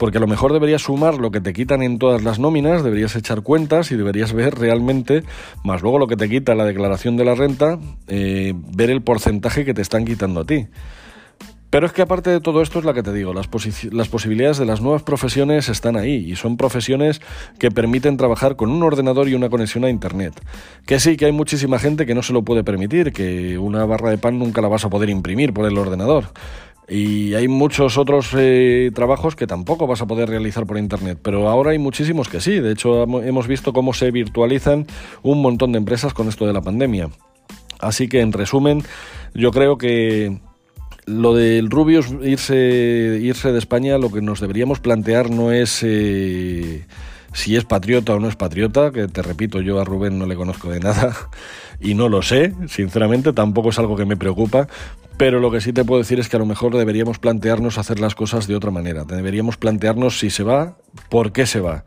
porque 0.00 0.16
a 0.16 0.20
lo 0.22 0.26
mejor 0.26 0.54
deberías 0.54 0.80
sumar 0.80 1.18
lo 1.18 1.30
que 1.30 1.42
te 1.42 1.52
quitan 1.52 1.82
en 1.82 1.98
todas 1.98 2.24
las 2.24 2.38
nóminas, 2.38 2.82
deberías 2.82 3.14
echar 3.16 3.42
cuentas 3.42 3.92
y 3.92 3.96
deberías 3.96 4.32
ver 4.32 4.54
realmente, 4.54 5.24
más 5.62 5.82
luego 5.82 5.98
lo 5.98 6.06
que 6.06 6.16
te 6.16 6.26
quita 6.26 6.54
la 6.54 6.64
declaración 6.64 7.18
de 7.18 7.24
la 7.26 7.34
renta, 7.34 7.78
eh, 8.08 8.54
ver 8.56 8.88
el 8.88 9.02
porcentaje 9.02 9.66
que 9.66 9.74
te 9.74 9.82
están 9.82 10.06
quitando 10.06 10.40
a 10.40 10.46
ti. 10.46 10.68
Pero 11.68 11.86
es 11.86 11.92
que 11.92 12.00
aparte 12.00 12.30
de 12.30 12.40
todo 12.40 12.62
esto 12.62 12.78
es 12.78 12.86
la 12.86 12.94
que 12.94 13.02
te 13.02 13.12
digo, 13.12 13.34
las, 13.34 13.48
las, 13.92 14.08
posibilidades 14.08 14.56
de 14.56 14.64
las 14.64 14.80
nuevas 14.80 15.02
profesiones 15.02 15.68
están 15.68 15.96
ahí 15.96 16.14
y 16.14 16.34
son 16.34 16.56
profesiones 16.56 17.20
que 17.58 17.70
permiten 17.70 18.16
trabajar 18.16 18.56
con 18.56 18.70
un 18.70 18.82
ordenador 18.82 19.28
y 19.28 19.34
una 19.34 19.50
conexión 19.50 19.84
a 19.84 19.90
Internet. 19.90 20.32
Que 20.86 20.98
sí, 20.98 21.18
que 21.18 21.26
hay 21.26 21.32
muchísima 21.32 21.78
gente 21.78 22.06
que 22.06 22.14
no 22.14 22.22
se 22.22 22.32
lo 22.32 22.42
puede 22.42 22.64
permitir, 22.64 23.12
que 23.12 23.58
una 23.58 23.84
barra 23.84 24.10
de 24.10 24.18
pan 24.18 24.38
nunca 24.38 24.62
la 24.62 24.68
vas 24.68 24.84
a 24.86 24.90
poder 24.90 25.10
imprimir 25.10 25.52
por 25.52 25.66
el 25.66 25.76
ordenador. 25.76 26.32
Y 26.90 27.34
hay 27.34 27.46
muchos 27.46 27.96
otros 27.98 28.30
eh, 28.36 28.90
trabajos 28.92 29.36
que 29.36 29.46
tampoco 29.46 29.86
vas 29.86 30.02
a 30.02 30.08
poder 30.08 30.28
realizar 30.28 30.66
por 30.66 30.76
Internet, 30.76 31.20
pero 31.22 31.48
ahora 31.48 31.70
hay 31.70 31.78
muchísimos 31.78 32.28
que 32.28 32.40
sí. 32.40 32.58
De 32.58 32.72
hecho, 32.72 33.04
hemos 33.22 33.46
visto 33.46 33.72
cómo 33.72 33.92
se 33.92 34.10
virtualizan 34.10 34.88
un 35.22 35.40
montón 35.40 35.70
de 35.70 35.78
empresas 35.78 36.12
con 36.12 36.28
esto 36.28 36.48
de 36.48 36.52
la 36.52 36.62
pandemia. 36.62 37.08
Así 37.78 38.08
que, 38.08 38.20
en 38.20 38.32
resumen, 38.32 38.82
yo 39.34 39.52
creo 39.52 39.78
que 39.78 40.40
lo 41.06 41.32
del 41.32 41.70
Rubius 41.70 42.12
irse, 42.22 43.20
irse 43.22 43.52
de 43.52 43.58
España, 43.60 43.96
lo 43.96 44.10
que 44.10 44.20
nos 44.20 44.40
deberíamos 44.40 44.80
plantear 44.80 45.30
no 45.30 45.52
es... 45.52 45.84
Eh, 45.84 46.84
si 47.32 47.54
es 47.54 47.64
patriota 47.64 48.14
o 48.14 48.18
no 48.18 48.28
es 48.28 48.34
patriota, 48.34 48.90
que 48.90 49.06
te 49.06 49.22
repito, 49.22 49.60
yo 49.60 49.80
a 49.80 49.84
Rubén 49.84 50.18
no 50.18 50.26
le 50.26 50.34
conozco 50.34 50.68
de 50.70 50.80
nada 50.80 51.14
y 51.80 51.94
no 51.94 52.08
lo 52.08 52.22
sé, 52.22 52.52
sinceramente, 52.66 53.32
tampoco 53.32 53.68
es 53.68 53.78
algo 53.78 53.96
que 53.96 54.04
me 54.04 54.16
preocupa, 54.16 54.66
pero 55.20 55.38
lo 55.38 55.50
que 55.50 55.60
sí 55.60 55.74
te 55.74 55.84
puedo 55.84 55.98
decir 55.98 56.18
es 56.18 56.30
que 56.30 56.36
a 56.36 56.38
lo 56.38 56.46
mejor 56.46 56.74
deberíamos 56.74 57.18
plantearnos 57.18 57.76
hacer 57.76 58.00
las 58.00 58.14
cosas 58.14 58.46
de 58.46 58.56
otra 58.56 58.70
manera. 58.70 59.04
Deberíamos 59.04 59.58
plantearnos 59.58 60.18
si 60.18 60.30
se 60.30 60.44
va, 60.44 60.78
por 61.10 61.32
qué 61.32 61.44
se 61.44 61.60
va. 61.60 61.84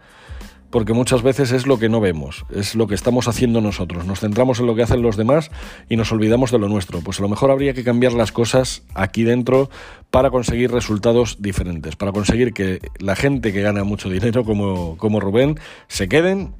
Porque 0.69 0.93
muchas 0.93 1.23
veces 1.23 1.51
es 1.51 1.65
lo 1.65 1.79
que 1.79 1.89
no 1.89 1.99
vemos, 1.99 2.45
es 2.51 2.75
lo 2.75 2.85
que 2.85 2.93
estamos 2.93 3.27
haciendo 3.27 3.59
nosotros. 3.59 4.05
Nos 4.05 4.19
centramos 4.19 4.59
en 4.59 4.67
lo 4.67 4.75
que 4.75 4.83
hacen 4.83 5.01
los 5.01 5.17
demás 5.17 5.49
y 5.89 5.95
nos 5.95 6.11
olvidamos 6.11 6.51
de 6.51 6.59
lo 6.59 6.69
nuestro. 6.69 6.99
Pues 7.01 7.17
a 7.17 7.23
lo 7.23 7.29
mejor 7.29 7.49
habría 7.49 7.73
que 7.73 7.83
cambiar 7.83 8.13
las 8.13 8.31
cosas 8.31 8.83
aquí 8.93 9.23
dentro 9.23 9.71
para 10.11 10.29
conseguir 10.29 10.71
resultados 10.71 11.37
diferentes, 11.41 11.95
para 11.95 12.11
conseguir 12.11 12.53
que 12.53 12.81
la 12.99 13.15
gente 13.15 13.51
que 13.51 13.63
gana 13.63 13.83
mucho 13.83 14.09
dinero 14.09 14.43
como, 14.43 14.95
como 14.97 15.19
Rubén 15.19 15.59
se 15.87 16.07
queden 16.07 16.53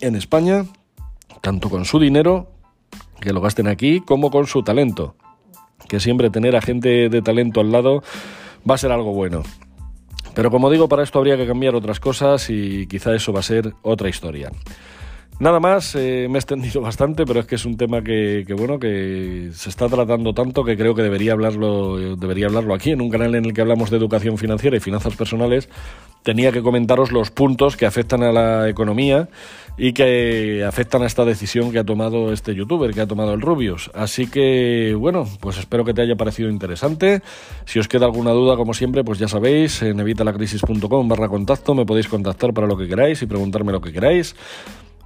en 0.00 0.14
España, 0.14 0.66
tanto 1.40 1.70
con 1.70 1.86
su 1.86 1.98
dinero, 1.98 2.52
que 3.18 3.32
lo 3.32 3.40
gasten 3.40 3.66
aquí, 3.66 4.02
como 4.02 4.30
con 4.30 4.46
su 4.46 4.62
talento 4.62 5.16
que 5.88 6.00
siempre 6.00 6.30
tener 6.30 6.56
a 6.56 6.60
gente 6.60 7.08
de 7.08 7.22
talento 7.22 7.60
al 7.60 7.70
lado 7.70 8.02
va 8.68 8.74
a 8.74 8.78
ser 8.78 8.92
algo 8.92 9.12
bueno. 9.12 9.42
Pero 10.34 10.50
como 10.50 10.70
digo, 10.70 10.88
para 10.88 11.02
esto 11.02 11.18
habría 11.18 11.36
que 11.36 11.46
cambiar 11.46 11.74
otras 11.74 12.00
cosas 12.00 12.48
y 12.50 12.86
quizá 12.86 13.14
eso 13.14 13.32
va 13.32 13.40
a 13.40 13.42
ser 13.42 13.72
otra 13.82 14.08
historia. 14.08 14.50
Nada 15.40 15.60
más, 15.60 15.94
eh, 15.94 16.26
me 16.28 16.38
he 16.38 16.40
extendido 16.40 16.80
bastante, 16.82 17.24
pero 17.24 17.40
es 17.40 17.46
que 17.46 17.54
es 17.54 17.64
un 17.64 17.76
tema 17.76 18.02
que, 18.02 18.44
bueno, 18.56 18.78
que 18.78 19.50
se 19.52 19.68
está 19.68 19.88
tratando 19.88 20.32
tanto 20.32 20.64
que 20.64 20.76
creo 20.76 20.94
que 20.96 21.02
debería 21.02 21.32
hablarlo, 21.32 22.16
debería 22.16 22.46
hablarlo 22.46 22.74
aquí, 22.74 22.90
en 22.90 23.00
un 23.00 23.08
canal 23.08 23.36
en 23.36 23.44
el 23.44 23.52
que 23.52 23.60
hablamos 23.60 23.90
de 23.90 23.98
educación 23.98 24.36
financiera 24.36 24.76
y 24.76 24.80
finanzas 24.80 25.14
personales. 25.14 25.68
Tenía 26.24 26.50
que 26.50 26.60
comentaros 26.60 27.12
los 27.12 27.30
puntos 27.30 27.76
que 27.76 27.86
afectan 27.86 28.24
a 28.24 28.32
la 28.32 28.68
economía 28.68 29.28
y 29.78 29.92
que 29.92 30.64
afectan 30.64 31.02
a 31.02 31.06
esta 31.06 31.24
decisión 31.24 31.70
que 31.70 31.78
ha 31.78 31.84
tomado 31.84 32.32
este 32.32 32.56
youtuber, 32.56 32.92
que 32.92 33.00
ha 33.00 33.06
tomado 33.06 33.32
el 33.32 33.40
Rubius. 33.40 33.92
Así 33.94 34.28
que, 34.28 34.96
bueno, 34.98 35.24
pues 35.40 35.56
espero 35.58 35.84
que 35.84 35.94
te 35.94 36.02
haya 36.02 36.16
parecido 36.16 36.50
interesante. 36.50 37.22
Si 37.64 37.78
os 37.78 37.86
queda 37.86 38.06
alguna 38.06 38.32
duda, 38.32 38.56
como 38.56 38.74
siempre, 38.74 39.04
pues 39.04 39.20
ya 39.20 39.28
sabéis, 39.28 39.82
en 39.82 40.00
evitalacrisis.com 40.00 41.08
barra 41.08 41.28
contacto 41.28 41.76
me 41.76 41.86
podéis 41.86 42.08
contactar 42.08 42.52
para 42.52 42.66
lo 42.66 42.76
que 42.76 42.88
queráis 42.88 43.22
y 43.22 43.26
preguntarme 43.26 43.70
lo 43.70 43.80
que 43.80 43.92
queráis. 43.92 44.34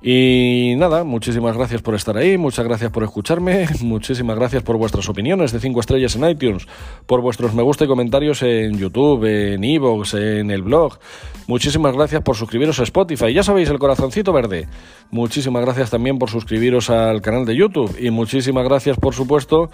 Y 0.05 0.75
nada, 0.79 1.05
muchísimas 1.05 1.57
gracias 1.57 1.81
por 1.81 1.95
estar 1.95 2.17
ahí, 2.17 2.37
muchas 2.37 2.65
gracias 2.65 2.91
por 2.91 3.05
escucharme, 3.05 3.69
muchísimas 3.83 4.37
gracias 4.37 4.65
por 4.65 4.77
vuestras 4.77 5.09
opiniones 5.09 5.53
de 5.53 5.61
5 5.61 5.79
estrellas 5.79 6.17
en 6.17 6.29
iTunes, 6.29 6.67
por 7.07 7.21
vuestros 7.21 7.55
me 7.55 7.63
gusta 7.63 7.85
y 7.85 7.87
comentarios 7.87 8.43
en 8.43 8.77
YouTube, 8.79 9.25
en 9.25 9.63
Evox, 9.63 10.15
en 10.15 10.51
el 10.51 10.63
blog. 10.63 10.99
Muchísimas 11.47 11.95
gracias 11.95 12.21
por 12.23 12.35
suscribiros 12.35 12.81
a 12.81 12.83
Spotify, 12.83 13.33
ya 13.33 13.45
sabéis, 13.45 13.71
el 13.71 13.79
corazoncito 13.79 14.33
verde. 14.33 14.67
Muchísimas 15.13 15.65
gracias 15.65 15.91
también 15.91 16.19
por 16.19 16.31
suscribiros 16.31 16.91
al 16.91 17.23
canal 17.23 17.45
de 17.45 17.55
YouTube 17.55 17.97
y 18.01 18.11
muchísimas 18.11 18.65
gracias, 18.65 18.97
por 18.97 19.15
supuesto, 19.15 19.71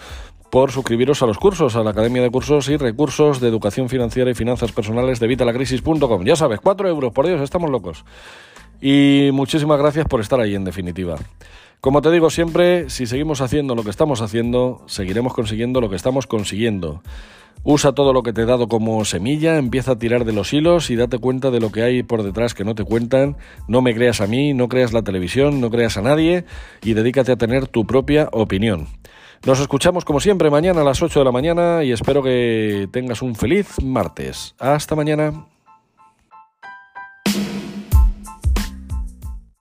por 0.51 0.73
suscribiros 0.73 1.23
a 1.23 1.27
los 1.27 1.39
cursos, 1.39 1.75
a 1.75 1.83
la 1.83 1.91
Academia 1.91 2.21
de 2.21 2.31
Cursos 2.31 2.69
y 2.69 2.77
Recursos 2.77 3.41
de 3.41 3.49
Educación 3.49 3.89
Financiera 3.89 4.31
y 4.31 4.35
Finanzas 4.35 4.73
Personales 4.73 5.21
de 5.21 5.27
Vitalacrisis.com. 5.27 6.25
Ya 6.25 6.37
sabes, 6.37 6.61
4 6.61 6.87
euros, 6.87 7.13
por 7.15 7.27
Dios, 7.27 7.41
estamos 7.41 7.71
locos. 7.71 8.05
Y 8.81 9.31
muchísimas 9.33 9.79
gracias 9.79 10.07
por 10.07 10.21
estar 10.21 10.41
ahí 10.41 10.55
en 10.55 10.65
definitiva. 10.65 11.17
Como 11.81 12.03
te 12.03 12.11
digo 12.11 12.31
siempre, 12.31 12.91
si 12.91 13.07
seguimos 13.07 13.41
haciendo 13.41 13.75
lo 13.75 13.85
que 13.85 13.91
estamos 13.91 14.21
haciendo, 14.21 14.83
seguiremos 14.87 15.33
consiguiendo 15.33 15.81
lo 15.81 15.89
que 15.89 15.97
estamos 15.97 16.27
consiguiendo. 16.27 17.03
Usa 17.65 17.93
todo 17.93 18.13
lo 18.13 18.23
que 18.23 18.33
te 18.33 18.43
he 18.43 18.47
dado 18.47 18.69
como 18.69 19.05
semilla, 19.05 19.59
empieza 19.59 19.93
a 19.93 19.99
tirar 19.99 20.25
de 20.25 20.33
los 20.33 20.53
hilos 20.53 20.91
y 20.91 20.97
date 20.97 21.19
cuenta 21.19 21.51
de 21.51 21.61
lo 21.61 21.71
que 21.71 21.83
hay 21.83 22.03
por 22.03 22.23
detrás 22.23 22.55
que 22.55 22.65
no 22.65 22.75
te 22.75 22.85
cuentan. 22.85 23.37
No 23.67 23.83
me 23.83 23.95
creas 23.95 24.21
a 24.21 24.27
mí, 24.27 24.55
no 24.55 24.69
creas 24.69 24.93
la 24.93 25.03
televisión, 25.03 25.61
no 25.61 25.71
creas 25.71 25.97
a 25.97 26.03
nadie 26.03 26.45
y 26.83 26.95
dedícate 26.95 27.33
a 27.33 27.37
tener 27.37 27.67
tu 27.67 27.87
propia 27.87 28.29
opinión. 28.33 28.87
Nos 29.47 29.61
escuchamos 29.61 30.05
como 30.05 30.21
siempre 30.21 30.51
mañana 30.51 30.81
a 30.81 30.85
las 30.85 31.01
8 31.03 31.21
de 31.21 31.25
la 31.25 31.33
mañana 31.33 31.85
y 31.85 31.93
espero 31.93 32.23
que 32.23 32.89
tengas 32.93 33.23
un 33.23 33.35
feliz 33.35 33.83
martes. 33.83 34.55
Hasta 34.59 34.97
mañana. 34.97 35.47